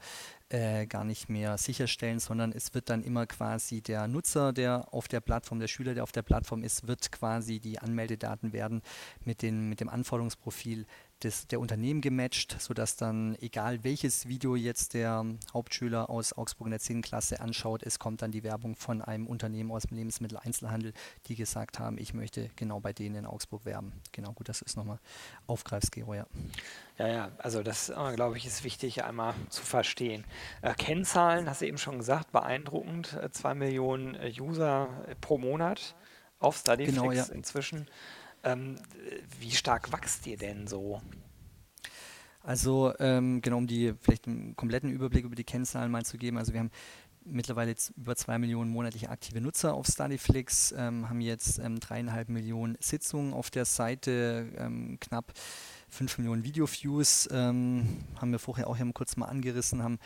äh, 0.51 0.87
gar 0.87 1.05
nicht 1.05 1.31
mehr 1.31 1.57
sicherstellen, 1.57 2.19
sondern 2.19 2.53
es 2.53 2.75
wird 2.75 2.91
dann 2.91 3.03
immer 3.03 3.25
quasi 3.27 3.81
der 3.81 4.07
Nutzer, 4.07 4.53
der 4.53 4.93
auf 4.93 5.09
der 5.09 5.21
Plattform, 5.21 5.61
der 5.61 5.69
Schüler, 5.69 5.95
der 5.95 6.03
auf 6.03 6.13
der 6.13 6.23
Plattform 6.23 6.63
ist, 6.63 6.87
wird 6.87 7.11
quasi 7.11 7.61
die 7.61 7.79
Anmeldedaten 7.79 8.53
werden 8.53 8.83
mit, 9.25 9.41
den, 9.43 9.69
mit 9.69 9.81
dem 9.81 9.89
Anforderungsprofil 9.89 10.87
des, 11.23 11.47
der 11.47 11.61
Unternehmen 11.61 12.01
gematcht, 12.01 12.57
sodass 12.59 12.97
dann, 12.97 13.37
egal 13.41 13.85
welches 13.85 14.29
Video 14.29 14.57
jetzt 14.57 14.95
der 14.95 15.25
Hauptschüler 15.53 16.11
aus 16.11 16.33
Augsburg 16.33 16.69
in 16.69 16.73
der 16.73 16.81
10. 16.81 17.03
Klasse 17.03 17.41
anschaut, 17.41 17.83
es 17.83 17.99
kommt 17.99 18.23
dann 18.23 18.33
die 18.33 18.43
Werbung 18.43 18.77
von 18.77 19.03
einem 19.03 19.27
Unternehmen 19.27 19.71
aus 19.71 19.83
dem 19.85 19.97
Lebensmitteleinzelhandel, 19.97 20.93
die 21.27 21.37
gesagt 21.37 21.79
haben, 21.79 21.99
ich 21.99 22.15
möchte 22.15 22.51
genau 22.57 22.81
bei 22.81 22.93
denen 22.93 23.17
in 23.17 23.27
Augsburg 23.27 23.65
werben. 23.65 23.93
Genau, 24.13 24.33
gut, 24.33 24.49
das 24.49 24.63
ist 24.63 24.77
nochmal 24.77 24.99
aufgreifst, 25.47 25.93
Gero, 25.93 26.15
ja. 26.15 26.27
Ja, 26.99 27.09
ja, 27.09 27.31
also 27.39 27.63
das, 27.63 27.89
äh, 27.89 28.15
glaube 28.15 28.37
ich, 28.37 28.47
ist 28.47 28.63
wichtig 28.65 29.05
einmal 29.05 29.35
zu 29.49 29.63
verstehen. 29.63 30.25
Äh, 30.61 30.75
Kennzahlen, 30.75 31.49
hast 31.49 31.63
du 31.63 31.67
eben 31.67 31.79
schon 31.79 31.99
gesagt, 31.99 32.33
beeindruckend. 32.33 33.15
Äh, 33.15 33.31
zwei 33.31 33.55
Millionen 33.55 34.15
äh, 34.15 34.33
User 34.39 34.89
äh, 35.09 35.15
pro 35.15 35.39
Monat 35.39 35.95
auf 36.41 36.59
StudyFlix 36.59 36.99
genau, 36.99 37.13
ja. 37.13 37.25
inzwischen. 37.33 37.89
Ähm, 38.42 38.76
wie 39.38 39.50
stark 39.50 39.92
wächst 39.92 40.26
ihr 40.26 40.37
denn 40.37 40.66
so? 40.66 41.00
Also 42.42 42.94
ähm, 42.98 43.42
genau, 43.42 43.59
um 43.59 43.66
die 43.66 43.94
vielleicht 44.00 44.26
einen 44.26 44.57
kompletten 44.57 44.90
Überblick 44.90 45.24
über 45.24 45.37
die 45.37 45.44
Kennzahlen 45.44 45.90
mal 45.90 46.05
zu 46.05 46.16
geben. 46.16 46.38
Also 46.38 46.53
wir 46.53 46.61
haben 46.61 46.70
mittlerweile 47.24 47.70
jetzt 47.70 47.90
über 47.96 48.16
zwei 48.16 48.38
Millionen 48.38 48.70
monatliche 48.70 49.11
aktive 49.11 49.40
Nutzer 49.40 49.74
auf 49.74 49.87
Studyflix, 49.87 50.72
ähm, 50.76 51.09
haben 51.09 51.20
jetzt 51.20 51.59
ähm, 51.59 51.79
dreieinhalb 51.81 52.29
Millionen 52.29 52.76
Sitzungen 52.81 53.35
auf 53.35 53.50
der 53.50 53.64
Seite, 53.66 54.48
ähm, 54.57 54.98
knapp 55.00 55.33
fünf 55.88 56.18
Millionen 56.18 56.44
Video-Views, 56.44 57.29
ähm, 57.31 58.05
haben 58.18 58.33
wir 58.33 58.38
vorher 58.38 58.68
auch 58.68 58.76
hier 58.76 58.90
kurz 58.92 59.16
mal 59.16 59.26
angerissen, 59.26 59.83
haben 59.83 59.98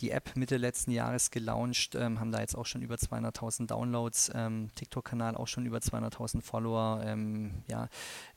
die 0.00 0.10
App 0.10 0.36
Mitte 0.36 0.56
letzten 0.56 0.90
Jahres 0.90 1.30
gelauncht, 1.30 1.94
ähm, 1.94 2.20
haben 2.20 2.32
da 2.32 2.40
jetzt 2.40 2.56
auch 2.56 2.66
schon 2.66 2.82
über 2.82 2.96
200.000 2.96 3.66
Downloads, 3.66 4.30
ähm, 4.34 4.70
TikTok-Kanal 4.74 5.36
auch 5.36 5.48
schon 5.48 5.66
über 5.66 5.78
200.000 5.78 6.42
Follower, 6.42 7.02
ähm, 7.04 7.62
ja, 7.68 7.88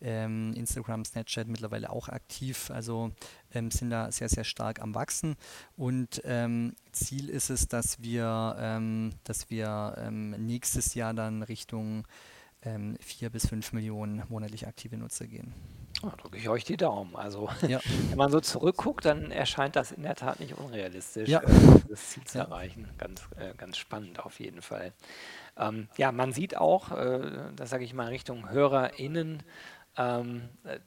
ähm, 0.01 0.53
Instagram, 0.53 1.05
Snapchat 1.05 1.47
mittlerweile 1.47 1.89
auch 1.89 2.07
aktiv, 2.09 2.71
also 2.71 3.11
ähm, 3.53 3.71
sind 3.71 3.89
da 3.89 4.11
sehr, 4.11 4.29
sehr 4.29 4.43
stark 4.43 4.81
am 4.81 4.95
Wachsen 4.95 5.35
und 5.75 6.21
ähm, 6.23 6.75
Ziel 6.91 7.29
ist 7.29 7.49
es, 7.49 7.67
dass 7.67 8.01
wir, 8.01 8.79
dass 9.23 9.49
wir 9.49 10.09
nächstes 10.11 10.95
Jahr 10.95 11.13
dann 11.13 11.43
Richtung 11.43 12.07
vier 12.99 13.29
bis 13.29 13.47
fünf 13.47 13.73
Millionen 13.73 14.23
monatlich 14.27 14.67
aktive 14.67 14.97
Nutzer 14.97 15.27
gehen. 15.27 15.53
Oh, 16.01 16.11
drücke 16.17 16.37
ich 16.37 16.47
euch 16.47 16.63
die 16.63 16.77
Daumen. 16.77 17.15
Also, 17.15 17.49
ja. 17.67 17.79
wenn 18.09 18.17
man 18.17 18.31
so 18.31 18.39
zurückguckt, 18.39 19.05
dann 19.05 19.31
erscheint 19.31 19.75
das 19.75 19.91
in 19.91 20.03
der 20.03 20.15
Tat 20.15 20.39
nicht 20.39 20.57
unrealistisch, 20.57 21.27
ja. 21.27 21.41
äh, 21.41 21.47
das 21.89 22.09
Ziel 22.09 22.23
zu 22.23 22.37
ja. 22.37 22.45
erreichen. 22.45 22.89
Ganz, 22.97 23.27
äh, 23.37 23.53
ganz 23.55 23.77
spannend 23.77 24.19
auf 24.19 24.39
jeden 24.39 24.61
Fall. 24.61 24.93
Ähm, 25.57 25.89
ja, 25.97 26.11
man 26.11 26.31
sieht 26.31 26.55
auch, 26.55 26.91
äh, 26.91 27.51
das 27.55 27.69
sage 27.69 27.83
ich 27.83 27.93
mal 27.93 28.07
Richtung 28.07 28.49
HörerInnen, 28.49 29.43
ähm, 29.97 30.49
äh, 30.63 30.79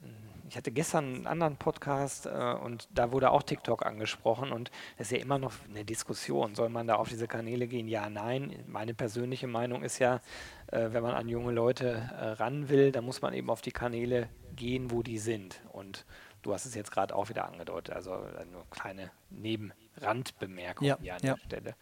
ich 0.49 0.57
hatte 0.57 0.71
gestern 0.71 1.15
einen 1.15 1.27
anderen 1.27 1.55
Podcast 1.55 2.25
äh, 2.25 2.29
und 2.29 2.87
da 2.93 3.11
wurde 3.11 3.31
auch 3.31 3.43
TikTok 3.43 3.85
angesprochen 3.85 4.51
und 4.51 4.71
das 4.97 5.07
ist 5.07 5.17
ja 5.17 5.23
immer 5.23 5.39
noch 5.39 5.53
eine 5.69 5.85
Diskussion. 5.85 6.53
Soll 6.53 6.69
man 6.69 6.87
da 6.87 6.95
auf 6.95 7.09
diese 7.09 7.27
Kanäle 7.27 7.67
gehen? 7.67 7.87
Ja, 7.87 8.09
nein. 8.09 8.63
Meine 8.67 8.93
persönliche 8.93 9.47
Meinung 9.47 9.83
ist 9.83 9.99
ja, 9.99 10.21
äh, 10.67 10.89
wenn 10.91 11.01
man 11.01 11.15
an 11.15 11.29
junge 11.29 11.51
Leute 11.51 12.09
äh, 12.19 12.25
ran 12.33 12.69
will, 12.69 12.91
dann 12.91 13.05
muss 13.05 13.21
man 13.21 13.33
eben 13.33 13.49
auf 13.49 13.61
die 13.61 13.71
Kanäle 13.71 14.29
gehen, 14.55 14.91
wo 14.91 15.03
die 15.03 15.17
sind. 15.17 15.61
Und 15.71 16.05
du 16.43 16.53
hast 16.53 16.65
es 16.65 16.75
jetzt 16.75 16.91
gerade 16.91 17.15
auch 17.15 17.29
wieder 17.29 17.45
angedeutet, 17.45 17.95
also 17.95 18.13
eine 18.13 18.63
kleine 18.69 19.11
Nebenrandbemerkung 19.29 20.85
ja, 20.85 20.97
hier 21.01 21.15
an 21.15 21.21
ja. 21.23 21.33
der 21.33 21.39
Stelle. 21.41 21.75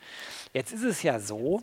Jetzt 0.53 0.71
ist 0.71 0.83
es 0.83 1.03
ja 1.03 1.19
so, 1.19 1.61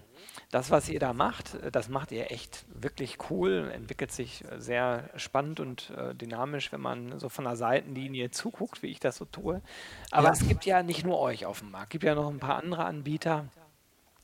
das, 0.51 0.71
was 0.71 0.89
ihr 0.89 1.01
da 1.01 1.13
macht, 1.13 1.57
das 1.73 1.89
macht 1.89 2.13
ihr 2.13 2.31
echt 2.31 2.67
wirklich 2.69 3.19
cool, 3.31 3.71
entwickelt 3.73 4.13
sich 4.13 4.45
sehr 4.57 5.09
spannend 5.17 5.61
und 5.61 5.91
äh, 5.91 6.15
dynamisch, 6.15 6.73
wenn 6.73 6.81
man 6.81 7.19
so 7.19 7.29
von 7.29 7.45
der 7.45 7.57
Seitenlinie 7.57 8.31
zuguckt, 8.31 8.83
wie 8.83 8.89
ich 8.89 9.01
das 9.01 9.17
so 9.17 9.25
tue. 9.25 9.63
Aber 10.11 10.27
ja. 10.27 10.33
es 10.33 10.47
gibt 10.47 10.67
ja 10.67 10.83
nicht 10.83 11.05
nur 11.05 11.19
euch 11.19 11.47
auf 11.47 11.61
dem 11.61 11.71
Markt, 11.71 11.87
es 11.87 11.91
gibt 11.91 12.05
ja 12.05 12.15
noch 12.15 12.31
ein 12.31 12.41
paar 12.41 12.57
andere 12.57 12.85
Anbieter. 12.85 13.47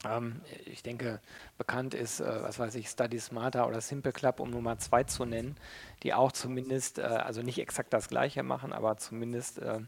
Ähm, 0.05 0.41
ich 0.67 0.83
denke, 0.83 1.21
bekannt 1.59 1.95
ist, 1.95 2.21
äh, 2.21 2.43
was 2.43 2.59
weiß 2.59 2.75
ich, 2.77 2.89
Study 2.89 3.19
Smarter 3.19 3.67
oder 3.67 3.81
Simple 3.81 4.13
Club, 4.13 4.41
um 4.41 4.51
Nummer 4.51 4.79
zwei 4.79 5.05
zu 5.05 5.25
nennen, 5.25 5.57
die 6.03 6.15
auch 6.15 6.33
zumindest, 6.33 6.99
äh, 6.99 7.03
also 7.03 7.43
nicht 7.43 7.59
exakt 7.59 7.93
das 7.93 8.09
Gleiche 8.09 8.43
machen, 8.43 8.73
aber 8.73 8.97
zumindest 8.97 9.59
äh, 9.59 9.81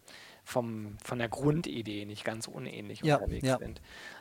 vom, 0.44 0.96
von 1.02 1.18
der 1.18 1.28
Grundidee 1.28 2.04
nicht 2.04 2.24
ganz 2.24 2.46
unähnlich 2.46 3.00
ja, 3.02 3.16
unterwegs 3.16 3.46
ja. 3.46 3.58
sind. 3.58 3.80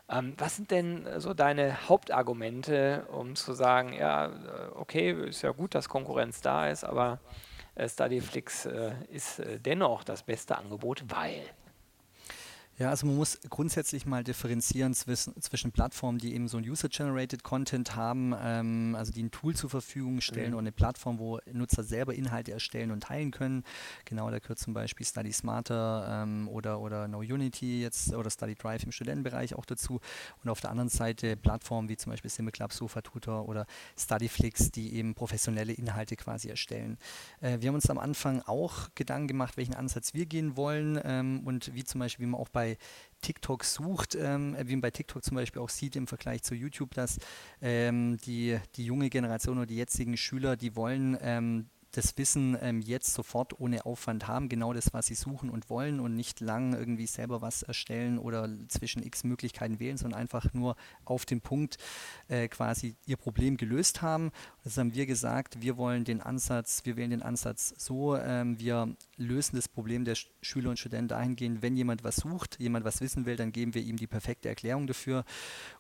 Ähm, 0.10 0.34
was 0.38 0.56
sind 0.56 0.72
denn 0.72 1.08
so 1.18 1.34
deine 1.34 1.88
Hauptargumente, 1.88 3.06
um 3.12 3.36
zu 3.36 3.54
sagen, 3.54 3.94
ja, 3.94 4.32
okay, 4.76 5.12
ist 5.12 5.44
ja 5.44 5.52
gut, 5.52 5.76
dass 5.76 5.88
Konkurrenz 5.88 6.42
da 6.42 6.68
ist, 6.70 6.84
aber 6.84 7.20
Studyflix 7.78 8.68
ist 9.12 9.42
dennoch 9.60 10.06
das 10.06 10.24
beste 10.24 10.58
Angebot, 10.58 11.04
weil? 11.10 11.42
Ja, 12.78 12.90
also 12.90 13.08
man 13.08 13.16
muss 13.16 13.40
grundsätzlich 13.50 14.06
mal 14.06 14.26
differenzieren 14.26 14.94
zwischen, 14.94 15.42
zwischen 15.42 15.72
Plattformen, 15.72 16.18
die 16.18 16.34
eben 16.34 16.50
so 16.50 16.58
ein 16.58 16.70
User-Generated 16.70 17.42
Content 17.42 17.96
haben, 17.96 18.36
ähm, 18.38 18.96
also 18.98 19.14
die 19.14 19.24
ein 19.24 19.32
Tool 19.32 19.56
zur 19.56 19.70
Verfügung 19.70 20.20
stellen 20.20 20.52
mhm. 20.52 20.58
und 20.58 20.64
eine 20.64 20.74
Plattform, 20.74 21.18
wo 21.18 21.40
Nutzer 21.54 21.84
selber 21.84 22.14
Inhalte 22.14 22.52
erstellen 22.52 22.92
und 22.92 23.04
teilen 23.04 23.32
können. 23.32 23.64
Genau, 24.04 24.30
da 24.30 24.40
gehört 24.40 24.60
zum 24.60 24.74
Beispiel 24.74 25.06
Study 25.06 25.32
Smarter 25.32 26.24
ähm, 26.24 26.50
oder, 26.50 26.82
oder 26.82 27.08
No 27.08 27.20
Unity 27.20 27.82
jetzt 27.82 28.14
oder 28.14 28.30
Study 28.30 28.56
Drive 28.56 28.84
im 28.84 28.92
Studentenbereich 28.92 29.56
auch 29.56 29.66
dazu. 29.66 30.02
Und 30.44 30.50
auf 30.50 30.60
der 30.60 30.70
anderen 30.70 30.90
Seite 30.90 31.38
Plattformen 31.38 31.88
wie 31.88 31.96
zum 31.96 32.12
Beispiel 32.12 32.30
SimulClub, 32.30 32.74
Sofa 32.74 33.00
Tutor 33.00 33.48
oder 33.48 33.68
Studyflix, 33.98 34.72
die 34.72 34.96
eben 34.96 35.16
professionelle 35.16 35.72
Inhalte 35.72 36.18
quasi 36.18 36.50
erstellen. 36.50 36.98
Äh, 37.40 37.62
wir 37.62 37.70
haben 37.70 37.76
uns 37.76 37.90
am 37.90 38.00
Anfang 38.00 38.42
auch 38.42 38.90
Gedanken 38.96 39.30
gemacht, 39.30 39.56
welchen 39.56 39.76
Ansatz 39.76 40.14
wir 40.14 40.26
gehen 40.26 40.58
wollen 40.58 41.00
ähm, 41.06 41.44
und 41.46 41.74
wie 41.74 41.86
zum 41.86 42.00
Beispiel, 42.00 42.26
wie 42.26 42.30
man 42.32 42.42
auch 42.42 42.50
bei 42.50 42.65
bei 42.66 42.78
TikTok 43.22 43.64
sucht, 43.64 44.16
ähm, 44.16 44.56
wie 44.66 44.74
man 44.74 44.82
bei 44.82 44.92
TikTok 44.92 45.24
zum 45.24 45.36
Beispiel 45.36 45.62
auch 45.62 45.70
sieht 45.70 45.96
im 45.96 46.08
Vergleich 46.08 46.44
zu 46.44 46.54
YouTube, 46.56 46.94
dass 46.94 47.18
ähm, 47.62 48.18
die, 48.26 48.60
die 48.76 48.86
junge 48.86 49.10
Generation 49.10 49.58
oder 49.58 49.66
die 49.66 49.78
jetzigen 49.78 50.18
Schüler, 50.18 50.56
die 50.56 50.76
wollen 50.76 51.18
ähm, 51.22 51.70
das 51.98 52.18
Wissen 52.18 52.58
ähm, 52.62 52.82
jetzt 52.82 53.14
sofort 53.14 53.60
ohne 53.60 53.86
Aufwand 53.86 54.28
haben, 54.28 54.50
genau 54.50 54.74
das, 54.74 54.94
was 54.94 55.06
sie 55.08 55.16
suchen 55.16 55.50
und 55.50 55.70
wollen 55.70 56.00
und 56.00 56.16
nicht 56.16 56.40
lang 56.40 56.74
irgendwie 56.74 57.08
selber 57.08 57.42
was 57.42 57.64
erstellen 57.64 58.20
oder 58.20 58.50
zwischen 58.68 59.04
x 59.04 59.24
Möglichkeiten 59.24 59.80
wählen, 59.80 59.98
sondern 59.98 60.20
einfach 60.20 60.54
nur 60.54 60.76
auf 61.06 61.26
den 61.26 61.42
Punkt 61.42 61.78
äh, 62.28 62.48
quasi 62.48 62.96
ihr 63.06 63.18
Problem 63.18 63.58
gelöst 63.58 64.02
haben. 64.02 64.32
Das 64.64 64.78
haben 64.78 64.94
wir 64.94 65.06
gesagt, 65.06 65.62
wir 65.62 65.78
wollen 65.78 66.04
den 66.04 66.22
Ansatz, 66.22 66.82
wir 66.86 66.98
wählen 66.98 67.12
den 67.12 67.22
Ansatz 67.22 67.74
so, 67.78 68.18
ähm, 68.18 68.60
wir 68.60 68.96
lösen 69.18 69.56
das 69.56 69.68
Problem 69.68 70.06
der 70.06 70.16
Schüler 70.42 70.70
und 70.70 70.80
Studenten 70.80 71.08
dahingehend, 71.08 71.62
wenn 71.62 71.78
jemand 71.78 72.04
was 72.04 72.18
sucht, 72.18 72.60
jemand 72.60 72.86
was 72.86 73.02
wissen 73.02 73.26
will, 73.26 73.36
dann 73.36 73.52
geben 73.52 73.74
wir 73.74 73.82
ihm 73.82 73.98
die 73.98 74.08
perfekte 74.08 74.50
Erklärung 74.50 74.88
dafür 74.88 75.24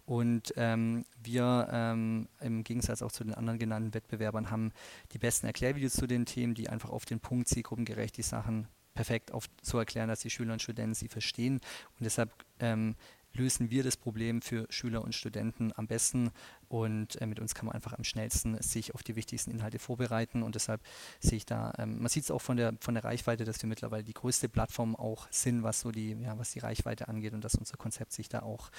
und 0.05 0.53
ähm, 0.55 1.03
wir 1.23 1.67
ähm, 1.71 2.27
im 2.39 2.63
Gegensatz 2.63 3.01
auch 3.01 3.11
zu 3.11 3.23
den 3.23 3.33
anderen 3.33 3.57
genannten 3.57 3.93
Wettbewerbern 3.93 4.51
haben 4.51 4.71
die 5.11 5.17
besten 5.17 5.47
Erklärvideos 5.47 5.93
zu 5.93 6.05
den 6.05 6.25
Themen, 6.25 6.53
die 6.53 6.69
einfach 6.69 6.89
auf 6.89 7.05
den 7.05 7.19
Punkt 7.19 7.47
zielgruppengerecht 7.47 8.15
die 8.17 8.21
Sachen 8.21 8.67
perfekt 8.93 9.31
auf, 9.31 9.47
so 9.61 9.77
erklären, 9.77 10.07
dass 10.07 10.21
die 10.21 10.29
Schüler 10.29 10.53
und 10.53 10.61
Studenten 10.61 10.93
sie 10.93 11.09
verstehen. 11.09 11.55
Und 11.99 12.03
deshalb 12.03 12.31
ähm, 12.59 12.95
lösen 13.36 13.69
wir 13.69 13.84
das 13.84 13.98
Problem 13.98 14.41
für 14.41 14.65
Schüler 14.69 15.04
und 15.04 15.13
Studenten 15.13 15.71
am 15.76 15.88
besten. 15.88 16.32
Und 16.67 17.21
äh, 17.21 17.26
mit 17.26 17.39
uns 17.39 17.54
kann 17.54 17.65
man 17.67 17.76
einfach 17.76 17.93
am 17.93 18.04
schnellsten 18.04 18.62
sich 18.62 18.95
auf 18.95 19.04
die 19.04 19.15
wichtigsten 19.15 19.52
Inhalte 19.52 19.80
vorbereiten. 19.80 20.43
Und 20.43 20.56
deshalb 20.56 20.82
sehe 21.19 21.38
ich 21.38 21.45
da, 21.45 21.74
ähm, 21.78 22.00
man 22.00 22.08
sieht 22.08 22.24
es 22.24 22.32
auch 22.32 22.41
von 22.41 22.58
der, 22.58 22.74
von 22.80 22.95
der 22.95 23.04
Reichweite, 23.04 23.45
dass 23.45 23.62
wir 23.62 23.69
mittlerweile 23.69 24.04
die 24.04 24.13
größte 24.13 24.50
Plattform 24.50 24.95
auch 24.95 25.28
sind, 25.32 25.63
was 25.63 25.82
so 25.82 25.91
die, 25.91 26.12
ja, 26.13 26.38
was 26.38 26.52
die 26.52 26.60
Reichweite 26.60 27.08
angeht 27.08 27.34
und 27.34 27.43
dass 27.43 27.56
unser 27.56 27.78
Konzept 27.78 28.13
sich 28.13 28.30
da 28.30 28.41
auch, 28.41 28.71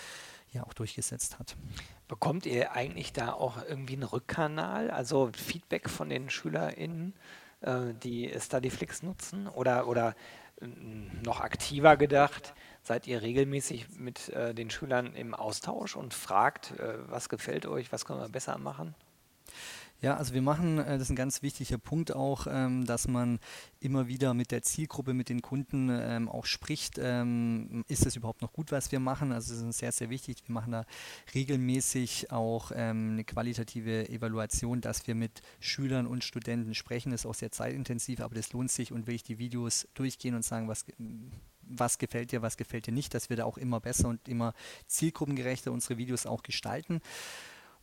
ja, 0.53 0.64
auch 0.64 0.75
durchgesetzt 0.75 1.38
hat. 1.38 1.57
Bekommt 2.09 2.47
ihr 2.47 2.73
eigentlich 2.73 3.12
da 3.12 3.33
auch 3.33 3.59
irgendwie 3.66 3.95
einen 3.95 4.05
Rückkanal, 4.05 4.90
also 4.90 5.31
Feedback 5.37 5.88
von 5.88 6.09
den 6.09 6.31
SchülerInnen, 6.31 7.14
äh, 7.61 7.95
die 8.03 8.33
Studyflix 8.38 9.03
nutzen? 9.03 9.49
Oder, 9.49 9.87
oder 9.87 10.14
äh, 10.61 10.66
noch 11.25 11.40
aktiver 11.40 11.97
gedacht, 11.97 12.55
Seid 12.87 13.09
ihr 13.09 13.20
regelmäßig 13.20 13.99
mit 13.99 14.29
äh, 14.29 14.55
den 14.55 14.70
Schülern 14.70 15.16
im 15.16 15.35
Austausch 15.35 15.96
und 15.96 16.14
fragt, 16.14 16.70
äh, 16.79 16.99
was 17.09 17.29
gefällt 17.29 17.66
euch, 17.66 17.90
was 17.90 18.05
können 18.05 18.20
wir 18.20 18.29
besser 18.29 18.59
machen? 18.59 18.94
Ja, 20.01 20.16
also 20.16 20.35
wir 20.35 20.42
machen, 20.42 20.79
äh, 20.79 20.85
das 20.85 21.03
ist 21.03 21.11
ein 21.11 21.16
ganz 21.16 21.42
wichtiger 21.42 21.79
Punkt 21.79 22.14
auch, 22.14 22.46
ähm, 22.49 22.87
dass 22.87 23.09
man 23.09 23.40
immer 23.81 24.07
wieder 24.07 24.35
mit 24.35 24.53
der 24.53 24.62
Zielgruppe, 24.62 25.14
mit 25.14 25.31
den 25.31 25.42
Kunden 25.42 25.88
ähm, 25.90 26.29
auch 26.29 26.46
spricht. 26.46 27.01
Ähm, 27.03 27.85
ist 27.88 28.07
es 28.07 28.14
überhaupt 28.14 28.40
noch 28.40 28.53
gut, 28.53 28.70
was 28.70 28.92
wir 28.92 29.01
machen? 29.01 29.33
Also 29.33 29.53
es 29.53 29.62
ist 29.62 29.79
sehr, 29.79 29.90
sehr 29.90 30.09
wichtig. 30.09 30.44
Wir 30.46 30.53
machen 30.53 30.70
da 30.70 30.85
regelmäßig 31.35 32.31
auch 32.31 32.70
eine 32.70 33.25
qualitative 33.25 34.09
Evaluation, 34.09 34.81
dass 34.81 35.09
wir 35.09 35.16
mit 35.16 35.42
Schülern 35.59 36.07
und 36.07 36.22
Studenten 36.22 36.77
sprechen. 36.77 37.11
Das 37.11 37.22
ist 37.22 37.27
auch 37.27 37.35
sehr 37.35 37.51
zeitintensiv, 37.51 38.20
aber 38.20 38.37
das 38.37 38.53
lohnt 38.53 38.70
sich 38.70 38.92
und 38.92 39.09
will 39.09 39.16
ich 39.16 39.25
die 39.25 39.38
Videos 39.38 39.88
durchgehen 39.94 40.37
und 40.37 40.44
sagen, 40.44 40.68
was 40.68 40.85
was 41.68 41.98
gefällt 41.98 42.33
dir, 42.33 42.42
was 42.42 42.57
gefällt 42.57 42.87
dir 42.87 42.92
nicht, 42.92 43.14
dass 43.14 43.31
wir 43.31 43.37
da 43.37 43.44
auch 43.44 43.59
immer 43.59 43.81
besser 43.81 44.09
und 44.09 44.29
immer 44.29 44.55
zielgruppengerechter 44.87 45.72
unsere 45.72 45.98
Videos 45.98 46.26
auch 46.26 46.42
gestalten. 46.42 47.00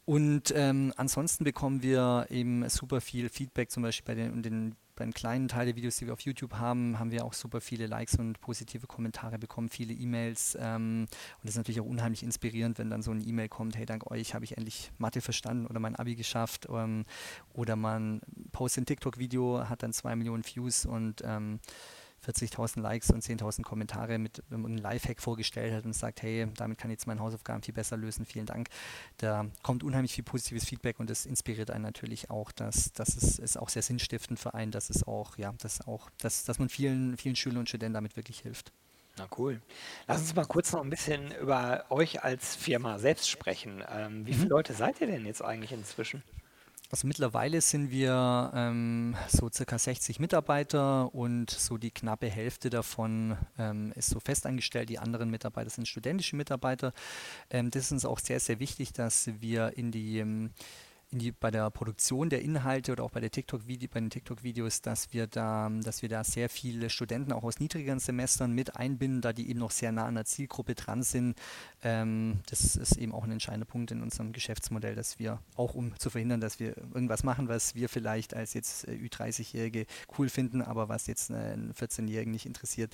Und 0.05 0.53
ähm, 0.55 0.93
ansonsten 0.97 1.45
bekommen 1.45 1.81
wir 1.81 2.27
eben 2.29 2.67
super 2.67 2.99
viel 2.99 3.29
Feedback, 3.29 3.71
zum 3.71 3.83
Beispiel 3.83 4.15
bei 4.15 4.21
den, 4.21 4.43
den, 4.43 4.75
bei 4.95 5.05
den 5.05 5.13
kleinen 5.13 5.47
Teil 5.47 5.65
der 5.65 5.77
Videos, 5.77 5.95
die 5.95 6.07
wir 6.07 6.13
auf 6.13 6.19
YouTube 6.19 6.55
haben, 6.55 6.99
haben 6.99 7.11
wir 7.11 7.23
auch 7.23 7.31
super 7.31 7.61
viele 7.61 7.87
Likes 7.87 8.15
und 8.15 8.41
positive 8.41 8.85
Kommentare 8.85 9.39
bekommen, 9.39 9.69
viele 9.69 9.93
E-Mails. 9.93 10.57
Ähm, 10.59 11.07
und 11.07 11.43
das 11.43 11.51
ist 11.51 11.57
natürlich 11.57 11.79
auch 11.79 11.85
unheimlich 11.85 12.21
inspirierend, 12.21 12.79
wenn 12.79 12.89
dann 12.89 13.01
so 13.01 13.11
eine 13.11 13.23
E-Mail 13.23 13.47
kommt, 13.47 13.77
hey, 13.77 13.85
dank 13.85 14.11
euch 14.11 14.33
habe 14.33 14.43
ich 14.43 14.57
endlich 14.57 14.91
Mathe 14.97 15.21
verstanden 15.21 15.67
oder 15.67 15.79
mein 15.79 15.95
Abi 15.95 16.15
geschafft. 16.15 16.67
Ähm, 16.69 17.05
oder 17.53 17.77
man 17.77 18.19
postet 18.51 18.83
ein 18.83 18.85
TikTok-Video, 18.87 19.69
hat 19.69 19.83
dann 19.83 19.93
zwei 19.93 20.17
Millionen 20.17 20.43
Views 20.43 20.85
und 20.85 21.21
ähm, 21.23 21.59
40.000 22.25 22.81
Likes 22.81 23.09
und 23.09 23.23
10.000 23.23 23.63
Kommentare 23.63 24.17
mit 24.17 24.43
einem 24.49 24.77
Lifehack 24.77 25.21
vorgestellt 25.21 25.73
hat 25.73 25.85
und 25.85 25.93
sagt, 25.93 26.21
hey, 26.21 26.47
damit 26.55 26.77
kann 26.77 26.89
ich 26.89 26.95
jetzt 26.95 27.07
meine 27.07 27.19
Hausaufgaben 27.19 27.61
viel 27.61 27.73
besser 27.73 27.97
lösen, 27.97 28.25
vielen 28.25 28.45
Dank. 28.45 28.69
Da 29.17 29.45
kommt 29.61 29.83
unheimlich 29.83 30.13
viel 30.13 30.23
positives 30.23 30.65
Feedback 30.65 30.99
und 30.99 31.09
das 31.09 31.25
inspiriert 31.25 31.71
einen 31.71 31.83
natürlich 31.83 32.29
auch, 32.29 32.51
dass, 32.51 32.93
dass 32.93 33.15
es 33.15 33.39
ist 33.39 33.57
auch 33.57 33.69
sehr 33.69 33.81
sinnstiftend 33.81 34.39
für 34.39 34.53
einen, 34.53 34.71
dass 34.71 34.89
es 34.89 35.05
auch, 35.05 35.37
ja, 35.37 35.53
dass 35.59 35.85
auch, 35.87 36.09
dass, 36.19 36.43
dass 36.45 36.59
man 36.59 36.69
vielen, 36.69 37.17
vielen 37.17 37.35
Schülern 37.35 37.59
und 37.59 37.69
Studenten 37.69 37.93
damit 37.93 38.15
wirklich 38.15 38.39
hilft. 38.39 38.71
Na 39.17 39.27
cool. 39.37 39.61
Lass 40.07 40.21
uns 40.21 40.35
mal 40.35 40.45
kurz 40.45 40.71
noch 40.71 40.81
ein 40.81 40.89
bisschen 40.89 41.31
über 41.35 41.85
euch 41.89 42.23
als 42.23 42.55
Firma 42.55 42.97
selbst 42.97 43.29
sprechen. 43.29 43.83
Ähm, 43.87 44.25
wie 44.25 44.33
viele 44.33 44.45
mhm. 44.45 44.51
Leute 44.51 44.73
seid 44.73 45.01
ihr 45.01 45.07
denn 45.07 45.25
jetzt 45.25 45.43
eigentlich 45.43 45.71
inzwischen? 45.71 46.23
Also 46.93 47.07
mittlerweile 47.07 47.59
sind 47.59 47.89
wir 47.89 48.51
ähm, 48.53 49.15
so 49.27 49.49
circa 49.51 49.79
60 49.79 50.19
Mitarbeiter 50.19 51.11
und 51.15 51.49
so 51.49 51.79
die 51.79 51.89
knappe 51.89 52.29
Hälfte 52.29 52.69
davon 52.69 53.35
ähm, 53.57 53.91
ist 53.95 54.11
so 54.11 54.19
festangestellt, 54.19 54.89
die 54.89 54.99
anderen 54.99 55.31
Mitarbeiter 55.31 55.71
sind 55.71 55.87
studentische 55.87 56.35
Mitarbeiter. 56.35 56.93
Ähm, 57.49 57.71
das 57.71 57.85
ist 57.85 57.93
uns 57.93 58.05
auch 58.05 58.19
sehr, 58.19 58.39
sehr 58.39 58.59
wichtig, 58.59 58.93
dass 58.93 59.27
wir 59.39 59.75
in 59.75 59.89
die 59.91 60.19
ähm, 60.19 60.51
die, 61.19 61.31
bei 61.31 61.51
der 61.51 61.69
Produktion 61.69 62.29
der 62.29 62.41
Inhalte 62.41 62.91
oder 62.91 63.03
auch 63.03 63.11
bei, 63.11 63.19
der 63.19 63.31
TikTok 63.31 63.61
-Video, 63.63 63.89
bei 63.91 63.99
den 63.99 64.09
TikTok-Videos, 64.09 64.81
dass 64.81 65.13
wir 65.13 65.27
da, 65.27 65.69
dass 65.83 66.01
wir 66.01 66.09
da 66.09 66.23
sehr 66.23 66.49
viele 66.49 66.89
Studenten 66.89 67.31
auch 67.31 67.43
aus 67.43 67.59
niedrigeren 67.59 67.99
Semestern 67.99 68.51
mit 68.53 68.75
einbinden, 68.75 69.21
da 69.21 69.33
die 69.33 69.49
eben 69.49 69.59
noch 69.59 69.71
sehr 69.71 69.91
nah 69.91 70.05
an 70.05 70.15
der 70.15 70.25
Zielgruppe 70.25 70.75
dran 70.75 71.03
sind. 71.03 71.39
Ähm, 71.83 72.39
das 72.49 72.75
ist 72.75 72.97
eben 72.97 73.13
auch 73.13 73.23
ein 73.23 73.31
entscheidender 73.31 73.65
Punkt 73.65 73.91
in 73.91 74.01
unserem 74.01 74.31
Geschäftsmodell, 74.31 74.95
dass 74.95 75.19
wir 75.19 75.39
auch 75.55 75.73
um 75.73 75.97
zu 75.99 76.09
verhindern, 76.09 76.41
dass 76.41 76.59
wir 76.59 76.77
irgendwas 76.77 77.23
machen, 77.23 77.47
was 77.47 77.75
wir 77.75 77.89
vielleicht 77.89 78.33
als 78.33 78.53
jetzt 78.53 78.87
äh, 78.87 78.91
Ü30-Jährige 78.91 79.85
cool 80.17 80.29
finden, 80.29 80.61
aber 80.61 80.89
was 80.89 81.07
jetzt 81.07 81.29
äh, 81.29 81.35
einen 81.35 81.73
14-Jährigen 81.73 82.31
nicht 82.31 82.45
interessiert, 82.45 82.93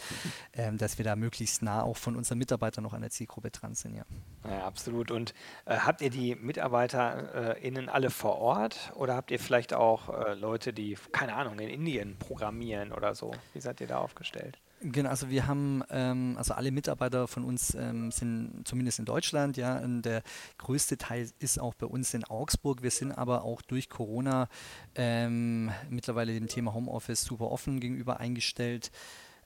ähm, 0.54 0.78
dass 0.78 0.98
wir 0.98 1.06
da 1.06 1.16
möglichst 1.16 1.62
nah 1.62 1.84
auch 1.84 1.98
von 1.98 2.16
unseren 2.16 2.38
Mitarbeitern 2.38 2.84
noch 2.84 2.94
an 2.94 3.02
der 3.02 3.12
Zielgruppe 3.12 3.52
dran 3.52 3.76
sind. 3.76 3.96
Ja, 3.96 4.06
ja 4.48 4.66
absolut. 4.66 5.12
Und 5.12 5.34
äh, 5.66 5.78
habt 5.78 6.02
ihr 6.02 6.10
die 6.10 6.36
MitarbeiterInnen 6.36 7.88
äh, 7.88 7.92
alle 8.10 8.12
vor 8.12 8.40
Ort 8.40 8.92
oder 8.96 9.16
habt 9.16 9.32
ihr 9.32 9.40
vielleicht 9.40 9.74
auch 9.74 10.10
äh, 10.10 10.34
Leute, 10.34 10.74
die, 10.74 10.98
keine 11.12 11.36
Ahnung, 11.36 11.60
in 11.60 11.70
Indien 11.70 12.18
programmieren 12.18 12.92
oder 12.92 13.14
so? 13.16 13.32
Wie 13.54 13.62
seid 13.62 13.82
ihr 13.82 13.88
da 13.88 14.00
aufgestellt? 14.00 14.58
Genau, 14.82 15.10
also 15.10 15.30
wir 15.30 15.46
haben, 15.46 15.84
ähm, 15.90 16.36
also 16.38 16.54
alle 16.54 16.72
Mitarbeiter 16.72 17.28
von 17.28 17.44
uns 17.44 17.76
ähm, 17.76 18.12
sind 18.12 18.64
zumindest 18.66 19.00
in 19.00 19.06
Deutschland, 19.06 19.58
ja, 19.58 19.78
und 19.78 20.04
der 20.04 20.24
größte 20.58 20.98
Teil 20.98 21.30
ist 21.40 21.60
auch 21.60 21.74
bei 21.74 21.86
uns 21.86 22.14
in 22.14 22.24
Augsburg. 22.24 22.82
Wir 22.82 22.92
sind 22.92 23.12
aber 23.12 23.44
auch 23.44 23.62
durch 23.62 23.90
Corona 23.90 24.48
ähm, 24.96 25.70
mittlerweile 25.90 26.34
dem 26.34 26.48
Thema 26.48 26.74
Homeoffice 26.74 27.24
super 27.24 27.52
offen 27.52 27.82
gegenüber 27.82 28.20
eingestellt. 28.22 28.92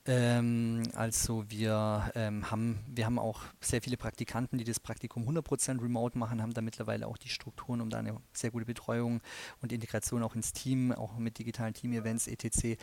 Ähm, 0.06 0.84
also 0.96 1.50
wir 1.50 2.12
ähm, 2.16 2.52
haben, 2.52 2.80
wir 2.88 3.06
haben 3.06 3.18
auch 3.18 3.42
sehr 3.62 3.82
viele 3.82 3.96
Praktikanten, 3.96 4.58
die 4.58 4.66
das 4.66 4.80
Praktikum 4.80 5.24
100% 5.28 5.82
remote 5.82 6.18
machen, 6.18 6.42
haben 6.42 6.54
da 6.54 6.62
mittlerweile 6.62 7.08
auch 7.08 7.18
die 7.18 7.30
Strukturen, 7.30 7.80
um 7.80 7.90
da 7.90 8.00
eine 8.00 8.18
sehr 8.34 8.52
gute 8.52 8.66
Betreuung 8.66 9.22
und 9.62 9.72
Integration 9.72 10.22
auch 10.22 10.36
ins 10.36 10.52
Team, 10.52 10.92
auch 10.92 11.18
mit 11.18 11.40
digitalen 11.40 11.74
Team-Events 11.74 12.28
etc. 12.28 12.78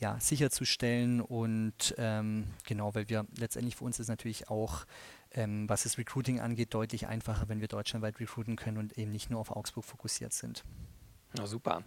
Ja, 0.00 0.18
sicherzustellen 0.18 1.20
und 1.20 1.94
ähm, 1.96 2.48
genau, 2.66 2.92
weil 2.94 3.08
wir 3.08 3.24
letztendlich 3.38 3.76
für 3.76 3.84
uns 3.84 4.00
ist 4.00 4.08
natürlich 4.08 4.50
auch 4.50 4.84
ähm, 5.34 5.68
was 5.68 5.84
das 5.84 5.98
Recruiting 5.98 6.40
angeht, 6.40 6.74
deutlich 6.74 7.06
einfacher, 7.06 7.48
wenn 7.48 7.60
wir 7.60 7.68
deutschlandweit 7.68 8.18
recruiten 8.20 8.56
können 8.56 8.78
und 8.78 8.98
eben 8.98 9.10
nicht 9.12 9.30
nur 9.30 9.40
auf 9.40 9.50
Augsburg 9.50 9.84
fokussiert 9.84 10.32
sind. 10.32 10.64
Na 11.36 11.46
super. 11.46 11.82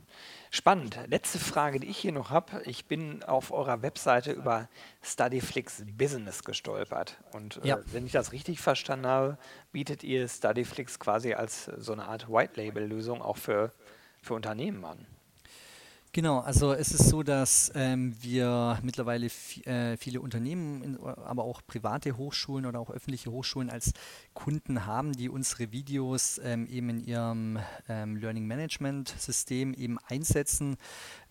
Spannend. 0.52 1.00
Letzte 1.08 1.40
Frage, 1.40 1.80
die 1.80 1.88
ich 1.88 1.98
hier 1.98 2.12
noch 2.12 2.32
habe. 2.32 2.62
Ich 2.66 2.86
bin 2.86 3.24
auf 3.24 3.52
eurer 3.52 3.82
Webseite 3.82 4.34
über 4.34 4.68
Studyflix 5.02 5.84
Business 5.98 6.44
gestolpert. 6.44 7.18
Und 7.32 7.64
äh, 7.64 7.78
wenn 7.94 8.06
ich 8.06 8.12
das 8.12 8.34
richtig 8.34 8.60
verstanden 8.60 9.08
habe, 9.08 9.38
bietet 9.72 10.04
ihr 10.04 10.28
Studyflix 10.28 11.00
quasi 11.00 11.34
als 11.34 11.66
so 11.78 11.94
eine 11.94 12.06
Art 12.06 12.30
White-Label-Lösung 12.30 13.22
auch 13.22 13.38
für, 13.38 13.72
für 14.22 14.34
Unternehmen 14.34 14.84
an. 14.84 15.06
Genau, 16.18 16.40
also 16.40 16.74
es 16.74 16.94
ist 16.94 17.10
so, 17.10 17.22
dass 17.22 17.72
ähm, 17.76 18.16
wir 18.22 18.80
mittlerweile 18.82 19.28
äh, 19.66 19.98
viele 19.98 20.20
Unternehmen, 20.20 20.82
in, 20.82 20.98
aber 21.00 21.44
auch 21.44 21.62
private 21.68 22.18
Hochschulen 22.18 22.66
oder 22.66 22.80
auch 22.80 22.90
öffentliche 22.90 23.30
Hochschulen 23.30 23.70
als 23.70 23.94
Kunden 24.34 24.88
haben, 24.88 25.14
die 25.14 25.30
unsere 25.30 25.72
Videos 25.72 26.42
ähm, 26.44 26.66
eben 26.72 26.90
in 26.90 27.00
ihrem 27.02 27.60
ähm, 27.88 28.16
Learning 28.16 28.48
Management 28.48 29.10
System 29.20 29.76
eben 29.76 30.00
einsetzen. 30.08 30.78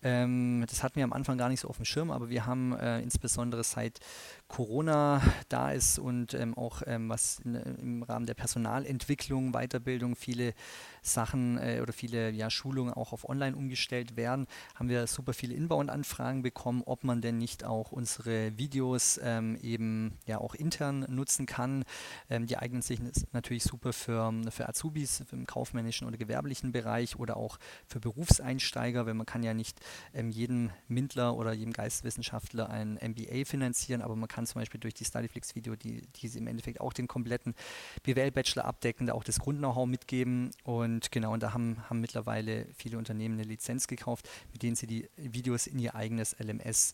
Ähm, 0.03 0.63
das 0.69 0.83
hatten 0.83 0.95
wir 0.95 1.03
am 1.03 1.11
Anfang 1.11 1.37
gar 1.37 1.49
nicht 1.49 1.59
so 1.59 1.67
auf 1.67 1.75
dem 1.75 1.85
Schirm, 1.85 2.09
aber 2.09 2.29
wir 2.29 2.45
haben 2.45 2.71
äh, 2.71 3.01
insbesondere 3.01 3.65
seit 3.65 3.99
Corona 4.47 5.21
da 5.49 5.71
ist 5.71 5.99
und 5.99 6.33
ähm, 6.33 6.57
auch 6.57 6.81
ähm, 6.85 7.09
was 7.09 7.39
in, 7.39 7.55
im 7.55 8.03
Rahmen 8.03 8.25
der 8.25 8.33
Personalentwicklung, 8.33 9.51
Weiterbildung 9.51 10.15
viele 10.15 10.53
Sachen 11.01 11.57
äh, 11.57 11.79
oder 11.81 11.93
viele 11.93 12.31
ja, 12.31 12.49
Schulungen 12.49 12.93
auch 12.93 13.13
auf 13.13 13.27
Online 13.27 13.55
umgestellt 13.55 14.15
werden, 14.15 14.47
haben 14.75 14.89
wir 14.89 15.07
super 15.07 15.33
viele 15.33 15.53
Inbound-Anfragen 15.53 16.41
bekommen, 16.41 16.81
ob 16.85 17.03
man 17.03 17.21
denn 17.21 17.37
nicht 17.37 17.63
auch 17.63 17.91
unsere 17.91 18.57
Videos 18.57 19.19
ähm, 19.23 19.57
eben 19.61 20.17
ja 20.25 20.37
auch 20.39 20.55
intern 20.55 21.05
nutzen 21.09 21.45
kann. 21.45 21.83
Ähm, 22.29 22.47
die 22.47 22.57
eignen 22.57 22.81
sich 22.81 22.99
natürlich 23.31 23.63
super 23.63 23.93
für, 23.93 24.33
für 24.49 24.69
Azubis 24.69 25.23
im 25.31 25.45
kaufmännischen 25.45 26.07
oder 26.07 26.17
gewerblichen 26.17 26.71
Bereich 26.71 27.17
oder 27.17 27.37
auch 27.37 27.57
für 27.85 27.99
Berufseinsteiger, 27.99 29.05
weil 29.05 29.13
man 29.13 29.25
kann 29.25 29.43
ja 29.43 29.53
nicht 29.53 29.79
ähm, 30.13 30.29
jedem 30.29 30.71
Mindler 30.87 31.35
oder 31.35 31.53
jedem 31.53 31.73
Geisteswissenschaftler 31.73 32.69
ein 32.69 32.99
MBA 33.01 33.45
finanzieren, 33.45 34.01
aber 34.01 34.15
man 34.15 34.27
kann 34.27 34.36
zum 34.45 34.61
Beispiel 34.61 34.79
durch 34.79 34.93
die 34.93 35.05
Studyflix-Video, 35.05 35.75
die, 35.75 36.01
die 36.15 36.37
im 36.37 36.47
Endeffekt 36.47 36.81
auch 36.81 36.93
den 36.93 37.07
kompletten 37.07 37.55
BWL-Bachelor 38.03 38.65
abdecken, 38.65 39.07
da 39.07 39.13
auch 39.13 39.23
das 39.23 39.39
Grund-Know-how 39.39 39.87
mitgeben 39.87 40.51
und 40.63 41.11
genau, 41.11 41.33
und 41.33 41.43
da 41.43 41.53
haben, 41.53 41.89
haben 41.89 42.01
mittlerweile 42.01 42.67
viele 42.75 42.97
Unternehmen 42.97 43.35
eine 43.35 43.47
Lizenz 43.47 43.87
gekauft, 43.87 44.29
mit 44.51 44.63
denen 44.63 44.75
sie 44.75 44.87
die 44.87 45.09
Videos 45.15 45.67
in 45.67 45.79
ihr 45.79 45.95
eigenes 45.95 46.35
LMS 46.39 46.93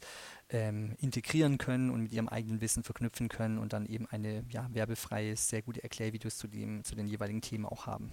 ähm, 0.49 0.95
integrieren 0.99 1.57
können 1.57 1.89
und 1.89 2.03
mit 2.03 2.13
ihrem 2.13 2.29
eigenen 2.29 2.61
Wissen 2.61 2.83
verknüpfen 2.83 3.29
können 3.29 3.57
und 3.57 3.73
dann 3.73 3.85
eben 3.85 4.07
eine 4.07 4.43
ja, 4.49 4.69
werbefreie, 4.73 5.35
sehr 5.35 5.61
gute 5.61 5.83
Erklärvideos 5.83 6.37
zu, 6.37 6.47
dem, 6.47 6.83
zu 6.83 6.95
den 6.95 7.07
jeweiligen 7.07 7.41
Themen 7.41 7.65
auch 7.65 7.87
haben. 7.87 8.11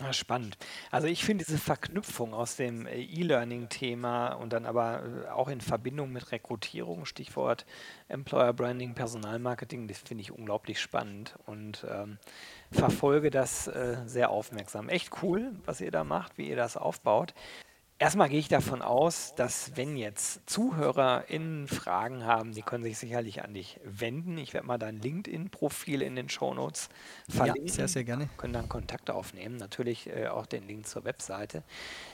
Ah, 0.00 0.12
spannend. 0.12 0.56
Also 0.92 1.08
ich 1.08 1.24
finde 1.24 1.44
diese 1.44 1.58
Verknüpfung 1.58 2.32
aus 2.32 2.54
dem 2.54 2.86
äh, 2.86 3.00
E-Learning-Thema 3.00 4.34
und 4.34 4.52
dann 4.52 4.64
aber 4.64 5.02
äh, 5.02 5.28
auch 5.30 5.48
in 5.48 5.60
Verbindung 5.60 6.12
mit 6.12 6.30
Rekrutierung, 6.30 7.04
Stichwort 7.04 7.66
Employer 8.06 8.52
Branding, 8.52 8.94
Personalmarketing, 8.94 9.88
das 9.88 9.98
finde 9.98 10.22
ich 10.22 10.30
unglaublich 10.30 10.80
spannend 10.80 11.34
und 11.46 11.84
ähm, 11.90 12.18
verfolge 12.70 13.30
das 13.30 13.66
äh, 13.66 13.96
sehr 14.06 14.30
aufmerksam. 14.30 14.88
Echt 14.88 15.10
cool, 15.22 15.50
was 15.64 15.80
ihr 15.80 15.90
da 15.90 16.04
macht, 16.04 16.38
wie 16.38 16.48
ihr 16.48 16.56
das 16.56 16.76
aufbaut. 16.76 17.34
Erstmal 18.00 18.28
gehe 18.28 18.38
ich 18.38 18.46
davon 18.46 18.80
aus, 18.80 19.34
dass 19.34 19.76
wenn 19.76 19.96
jetzt 19.96 20.48
ZuhörerInnen 20.48 21.66
Fragen 21.66 22.24
haben, 22.24 22.52
die 22.52 22.62
können 22.62 22.84
sich 22.84 22.96
sicherlich 22.96 23.42
an 23.42 23.54
dich 23.54 23.80
wenden. 23.82 24.38
Ich 24.38 24.54
werde 24.54 24.68
mal 24.68 24.78
dein 24.78 25.00
LinkedIn-Profil 25.00 26.02
in 26.02 26.14
den 26.14 26.28
Shownotes 26.28 26.90
verlinken. 27.28 27.66
Ja, 27.66 27.72
sehr, 27.72 27.88
sehr 27.88 28.04
gerne. 28.04 28.28
Können 28.36 28.52
dann 28.52 28.68
Kontakt 28.68 29.10
aufnehmen. 29.10 29.56
Natürlich 29.56 30.08
äh, 30.08 30.28
auch 30.28 30.46
den 30.46 30.68
Link 30.68 30.86
zur 30.86 31.04
Webseite. 31.04 31.64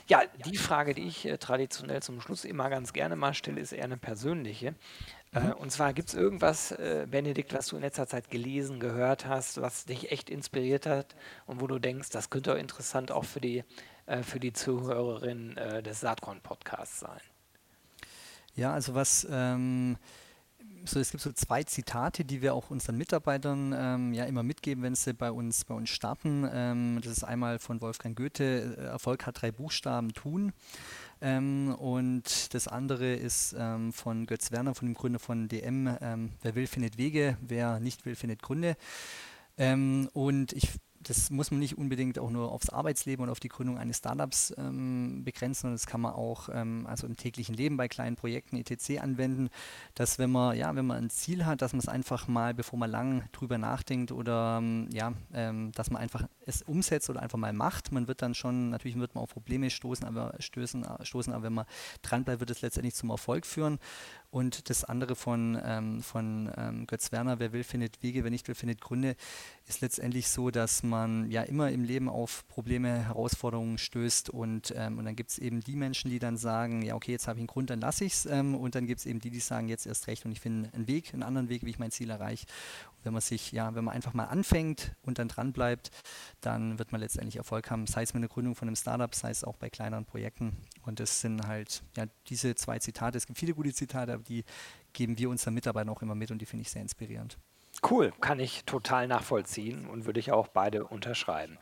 Ja, 0.07 0.23
die 0.45 0.57
Frage, 0.57 0.95
die 0.95 1.03
ich 1.03 1.27
äh, 1.27 1.37
traditionell 1.37 2.01
zum 2.01 2.19
Schluss 2.19 2.45
immer 2.45 2.71
ganz 2.71 2.91
gerne 2.91 3.15
mal 3.15 3.35
stelle, 3.35 3.61
ist 3.61 3.71
eher 3.71 3.83
eine 3.83 3.97
persönliche. 3.97 4.73
Äh, 5.35 5.39
mhm. 5.39 5.51
und 5.53 5.71
zwar 5.71 5.93
gibt 5.93 6.09
es 6.09 6.15
irgendwas, 6.15 6.71
äh, 6.71 7.05
Benedikt, 7.07 7.53
was 7.53 7.67
du 7.67 7.75
in 7.75 7.83
letzter 7.83 8.07
Zeit 8.07 8.31
gelesen, 8.31 8.79
gehört 8.79 9.27
hast, 9.27 9.61
was 9.61 9.85
dich 9.85 10.11
echt 10.11 10.31
inspiriert 10.31 10.87
hat 10.87 11.15
und 11.45 11.61
wo 11.61 11.67
du 11.67 11.77
denkst, 11.77 12.09
das 12.09 12.31
könnte 12.31 12.53
auch 12.53 12.57
interessant 12.57 13.11
auch 13.11 13.25
für 13.25 13.41
die 13.41 13.63
äh, 14.05 14.23
für 14.23 14.39
die 14.39 14.53
Zuhörerin 14.53 15.57
äh, 15.57 15.83
des 15.83 16.01
Saatkorn-Podcasts 16.01 16.99
sein? 16.99 17.21
Ja, 18.55 18.73
also 18.73 18.95
was 18.95 19.27
ähm, 19.29 19.97
so, 20.85 20.99
es 20.99 21.11
gibt 21.11 21.23
so 21.23 21.31
zwei 21.31 21.63
Zitate, 21.63 22.23
die 22.23 22.41
wir 22.41 22.53
auch 22.53 22.69
unseren 22.69 22.97
Mitarbeitern 22.97 23.73
ähm, 23.77 24.13
ja 24.13 24.25
immer 24.25 24.43
mitgeben, 24.43 24.83
wenn 24.83 24.95
sie 24.95 25.13
bei 25.13 25.31
uns, 25.31 25.65
bei 25.65 25.73
uns 25.73 25.89
starten. 25.89 26.47
Ähm, 26.51 26.99
das 27.03 27.11
ist 27.11 27.23
einmal 27.23 27.59
von 27.59 27.81
Wolfgang 27.81 28.15
Goethe, 28.15 28.75
äh, 28.77 28.81
Erfolg 28.85 29.25
hat 29.25 29.41
drei 29.41 29.51
Buchstaben, 29.51 30.13
tun. 30.13 30.53
Ähm, 31.21 31.73
und 31.75 32.53
das 32.53 32.67
andere 32.67 33.13
ist 33.13 33.55
ähm, 33.57 33.93
von 33.93 34.25
Götz 34.25 34.51
Werner, 34.51 34.75
von 34.75 34.87
dem 34.87 34.95
Gründer 34.95 35.19
von 35.19 35.47
DM, 35.47 35.97
ähm, 36.01 36.31
wer 36.41 36.55
will, 36.55 36.67
findet 36.67 36.97
Wege, 36.97 37.37
wer 37.41 37.79
nicht 37.79 38.05
will, 38.05 38.15
findet 38.15 38.41
Gründe. 38.41 38.77
Und 39.57 40.51
ich 40.51 40.67
das 41.07 41.29
muss 41.29 41.51
man 41.51 41.59
nicht 41.59 41.77
unbedingt 41.77 42.17
auch 42.17 42.31
nur 42.31 42.51
aufs 42.51 42.69
Arbeitsleben 42.69 43.23
und 43.23 43.29
auf 43.29 43.39
die 43.39 43.47
Gründung 43.47 43.77
eines 43.77 43.97
Startups 43.97 44.53
ähm, 44.57 45.23
begrenzen, 45.23 45.61
sondern 45.61 45.75
das 45.75 45.85
kann 45.85 46.01
man 46.01 46.13
auch 46.13 46.49
ähm, 46.51 46.87
also 46.87 47.05
im 47.05 47.15
täglichen 47.15 47.55
Leben 47.55 47.77
bei 47.77 47.87
kleinen 47.87 48.15
Projekten 48.15 48.57
etc. 48.57 48.99
anwenden, 48.99 49.49
dass 49.93 50.17
wenn 50.17 50.31
man 50.31 50.57
ja, 50.57 50.75
wenn 50.75 50.85
man 50.85 50.97
ein 50.97 51.09
Ziel 51.09 51.45
hat, 51.45 51.61
dass 51.61 51.73
man 51.73 51.79
es 51.79 51.87
einfach 51.87 52.27
mal, 52.27 52.53
bevor 52.53 52.79
man 52.79 52.89
lang 52.89 53.23
drüber 53.31 53.57
nachdenkt 53.57 54.11
oder 54.11 54.57
ähm, 54.59 54.89
ja, 54.91 55.13
ähm, 55.33 55.71
dass 55.73 55.91
man 55.91 56.01
einfach 56.01 56.23
es 56.45 56.63
umsetzt 56.63 57.09
oder 57.09 57.21
einfach 57.21 57.37
mal 57.37 57.53
macht. 57.53 57.91
Man 57.91 58.07
wird 58.07 58.21
dann 58.21 58.33
schon, 58.33 58.69
natürlich 58.69 58.97
wird 58.97 59.15
man 59.15 59.23
auf 59.23 59.31
Probleme 59.31 59.69
stoßen, 59.69 60.05
aber 60.05 60.35
stößen, 60.39 60.85
stoßen, 61.03 61.33
aber 61.33 61.43
wenn 61.43 61.53
man 61.53 61.65
dranbleibt, 62.01 62.39
wird 62.39 62.51
es 62.51 62.61
letztendlich 62.61 62.95
zum 62.95 63.09
Erfolg 63.09 63.45
führen. 63.45 63.79
Und 64.35 64.69
das 64.69 64.83
andere 64.83 65.15
von, 65.15 65.57
ähm, 65.63 66.03
von 66.03 66.51
ähm, 66.57 66.87
Götz 66.87 67.13
Werner, 67.13 67.39
wer 67.39 67.53
will, 67.53 67.63
findet 67.63 68.03
Wege, 68.03 68.25
wer 68.25 68.31
nicht 68.31 68.49
will, 68.49 68.55
findet 68.55 68.81
Gründe, 68.81 69.15
ist 69.65 69.79
letztendlich 69.79 70.27
so, 70.27 70.51
dass 70.51 70.83
man 70.83 71.31
ja 71.31 71.43
immer 71.43 71.71
im 71.71 71.85
Leben 71.85 72.09
auf 72.09 72.45
Probleme, 72.49 73.05
Herausforderungen 73.05 73.77
stößt 73.77 74.29
und, 74.29 74.73
ähm, 74.75 74.97
und 74.97 75.05
dann 75.05 75.15
gibt 75.15 75.31
es 75.31 75.37
eben 75.37 75.61
die 75.61 75.77
Menschen, 75.77 76.11
die 76.11 76.19
dann 76.19 76.35
sagen, 76.35 76.81
ja 76.81 76.95
okay, 76.95 77.13
jetzt 77.13 77.29
habe 77.29 77.37
ich 77.37 77.43
einen 77.43 77.47
Grund, 77.47 77.69
dann 77.69 77.79
lasse 77.79 78.03
ich 78.03 78.11
es 78.11 78.25
ähm, 78.25 78.55
und 78.55 78.75
dann 78.75 78.87
gibt 78.87 78.99
es 78.99 79.05
eben 79.05 79.21
die, 79.21 79.29
die 79.29 79.39
sagen, 79.39 79.69
jetzt 79.69 79.87
erst 79.87 80.07
recht 80.07 80.25
und 80.25 80.33
ich 80.33 80.41
finde 80.41 80.69
einen 80.73 80.89
Weg, 80.89 81.13
einen 81.13 81.23
anderen 81.23 81.47
Weg, 81.47 81.63
wie 81.63 81.69
ich 81.69 81.79
mein 81.79 81.91
Ziel 81.91 82.09
erreiche. 82.09 82.45
Und 82.97 83.05
wenn 83.05 83.13
man 83.13 83.21
sich, 83.21 83.53
ja, 83.53 83.73
wenn 83.73 83.85
man 83.85 83.95
einfach 83.95 84.13
mal 84.13 84.25
anfängt 84.25 84.97
und 85.03 85.17
dann 85.17 85.29
dran 85.29 85.53
bleibt, 85.53 85.91
dann 86.41 86.77
wird 86.77 86.91
man 86.91 86.99
letztendlich 86.99 87.37
Erfolg 87.37 87.71
haben, 87.71 87.87
sei 87.87 88.03
es 88.03 88.13
mit 88.13 88.21
der 88.21 88.29
Gründung 88.29 88.55
von 88.55 88.67
einem 88.67 88.75
Startup, 88.75 89.15
sei 89.15 89.29
es 89.29 89.45
auch 89.45 89.55
bei 89.55 89.69
kleineren 89.69 90.03
Projekten 90.03 90.57
und 90.85 90.99
das 90.99 91.21
sind 91.21 91.47
halt 91.47 91.83
ja 91.95 92.05
diese 92.27 92.53
zwei 92.55 92.79
Zitate, 92.79 93.17
es 93.17 93.27
gibt 93.27 93.39
viele 93.39 93.53
gute 93.53 93.73
Zitate, 93.73 94.11
aber 94.11 94.24
die 94.27 94.43
geben 94.93 95.17
wir 95.17 95.29
unseren 95.29 95.53
Mitarbeitern 95.53 95.89
auch 95.89 96.01
immer 96.01 96.15
mit 96.15 96.31
und 96.31 96.41
die 96.41 96.45
finde 96.45 96.63
ich 96.63 96.71
sehr 96.71 96.81
inspirierend. 96.81 97.37
Cool, 97.89 98.13
kann 98.21 98.39
ich 98.39 98.63
total 98.63 99.07
nachvollziehen 99.07 99.85
und 99.85 100.05
würde 100.05 100.19
ich 100.19 100.31
auch 100.31 100.47
beide 100.47 100.85
unterschreiben. 100.85 101.57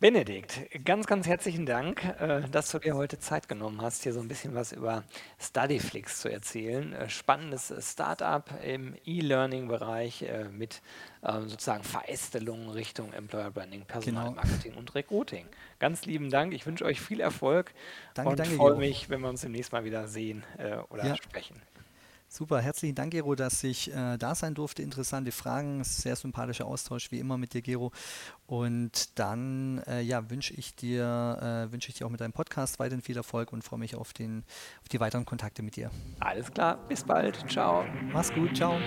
Benedikt, 0.00 0.60
ganz, 0.84 1.06
ganz 1.06 1.26
herzlichen 1.26 1.66
Dank, 1.66 2.04
äh, 2.20 2.42
dass 2.50 2.70
du 2.70 2.78
dir 2.78 2.94
heute 2.94 3.18
Zeit 3.20 3.48
genommen 3.48 3.80
hast, 3.80 4.02
hier 4.02 4.12
so 4.12 4.20
ein 4.20 4.28
bisschen 4.28 4.54
was 4.54 4.72
über 4.72 5.04
Studyflix 5.38 6.20
zu 6.20 6.28
erzählen. 6.28 6.92
Äh, 6.92 7.08
spannendes 7.08 7.72
Startup 7.80 8.44
im 8.62 8.96
E-Learning-Bereich 9.06 10.22
äh, 10.22 10.44
mit 10.44 10.82
ähm, 11.24 11.48
sozusagen 11.48 11.84
Verästelungen 11.84 12.68
Richtung 12.68 13.12
Employer 13.12 13.50
Branding, 13.50 13.86
Personalmarketing 13.86 14.72
genau. 14.72 14.80
und 14.80 14.94
Recruiting. 14.94 15.46
Ganz 15.78 16.04
lieben 16.04 16.28
Dank. 16.28 16.52
Ich 16.52 16.66
wünsche 16.66 16.84
euch 16.84 17.00
viel 17.00 17.20
Erfolg 17.20 17.72
danke, 18.12 18.42
und 18.42 18.46
freue 18.46 18.76
mich, 18.76 19.08
wenn 19.08 19.20
wir 19.20 19.30
uns 19.30 19.40
demnächst 19.40 19.72
mal 19.72 19.84
wieder 19.84 20.08
sehen 20.08 20.44
oder 20.90 21.06
ja. 21.06 21.16
sprechen. 21.16 21.62
Super, 22.36 22.60
herzlichen 22.60 22.96
Dank, 22.96 23.12
Gero, 23.12 23.36
dass 23.36 23.62
ich 23.62 23.94
äh, 23.94 24.16
da 24.18 24.34
sein 24.34 24.54
durfte. 24.54 24.82
Interessante 24.82 25.30
Fragen, 25.30 25.84
sehr 25.84 26.16
sympathischer 26.16 26.66
Austausch 26.66 27.12
wie 27.12 27.20
immer 27.20 27.38
mit 27.38 27.54
dir, 27.54 27.62
Gero. 27.62 27.92
Und 28.48 29.16
dann 29.20 29.80
äh, 29.86 30.00
ja, 30.00 30.28
wünsche 30.30 30.52
ich 30.52 30.74
dir, 30.74 31.68
äh, 31.68 31.70
wünsche 31.70 31.90
ich 31.90 31.94
dir 31.94 32.06
auch 32.06 32.10
mit 32.10 32.20
deinem 32.20 32.32
Podcast 32.32 32.80
weiterhin 32.80 33.02
viel 33.02 33.16
Erfolg 33.16 33.52
und 33.52 33.62
freue 33.62 33.78
mich 33.78 33.94
auf, 33.94 34.12
den, 34.12 34.42
auf 34.82 34.88
die 34.88 34.98
weiteren 34.98 35.24
Kontakte 35.24 35.62
mit 35.62 35.76
dir. 35.76 35.92
Alles 36.18 36.50
klar, 36.50 36.76
bis 36.88 37.04
bald. 37.04 37.38
Ciao. 37.48 37.84
Mach's 38.12 38.34
gut, 38.34 38.56
ciao. 38.56 38.80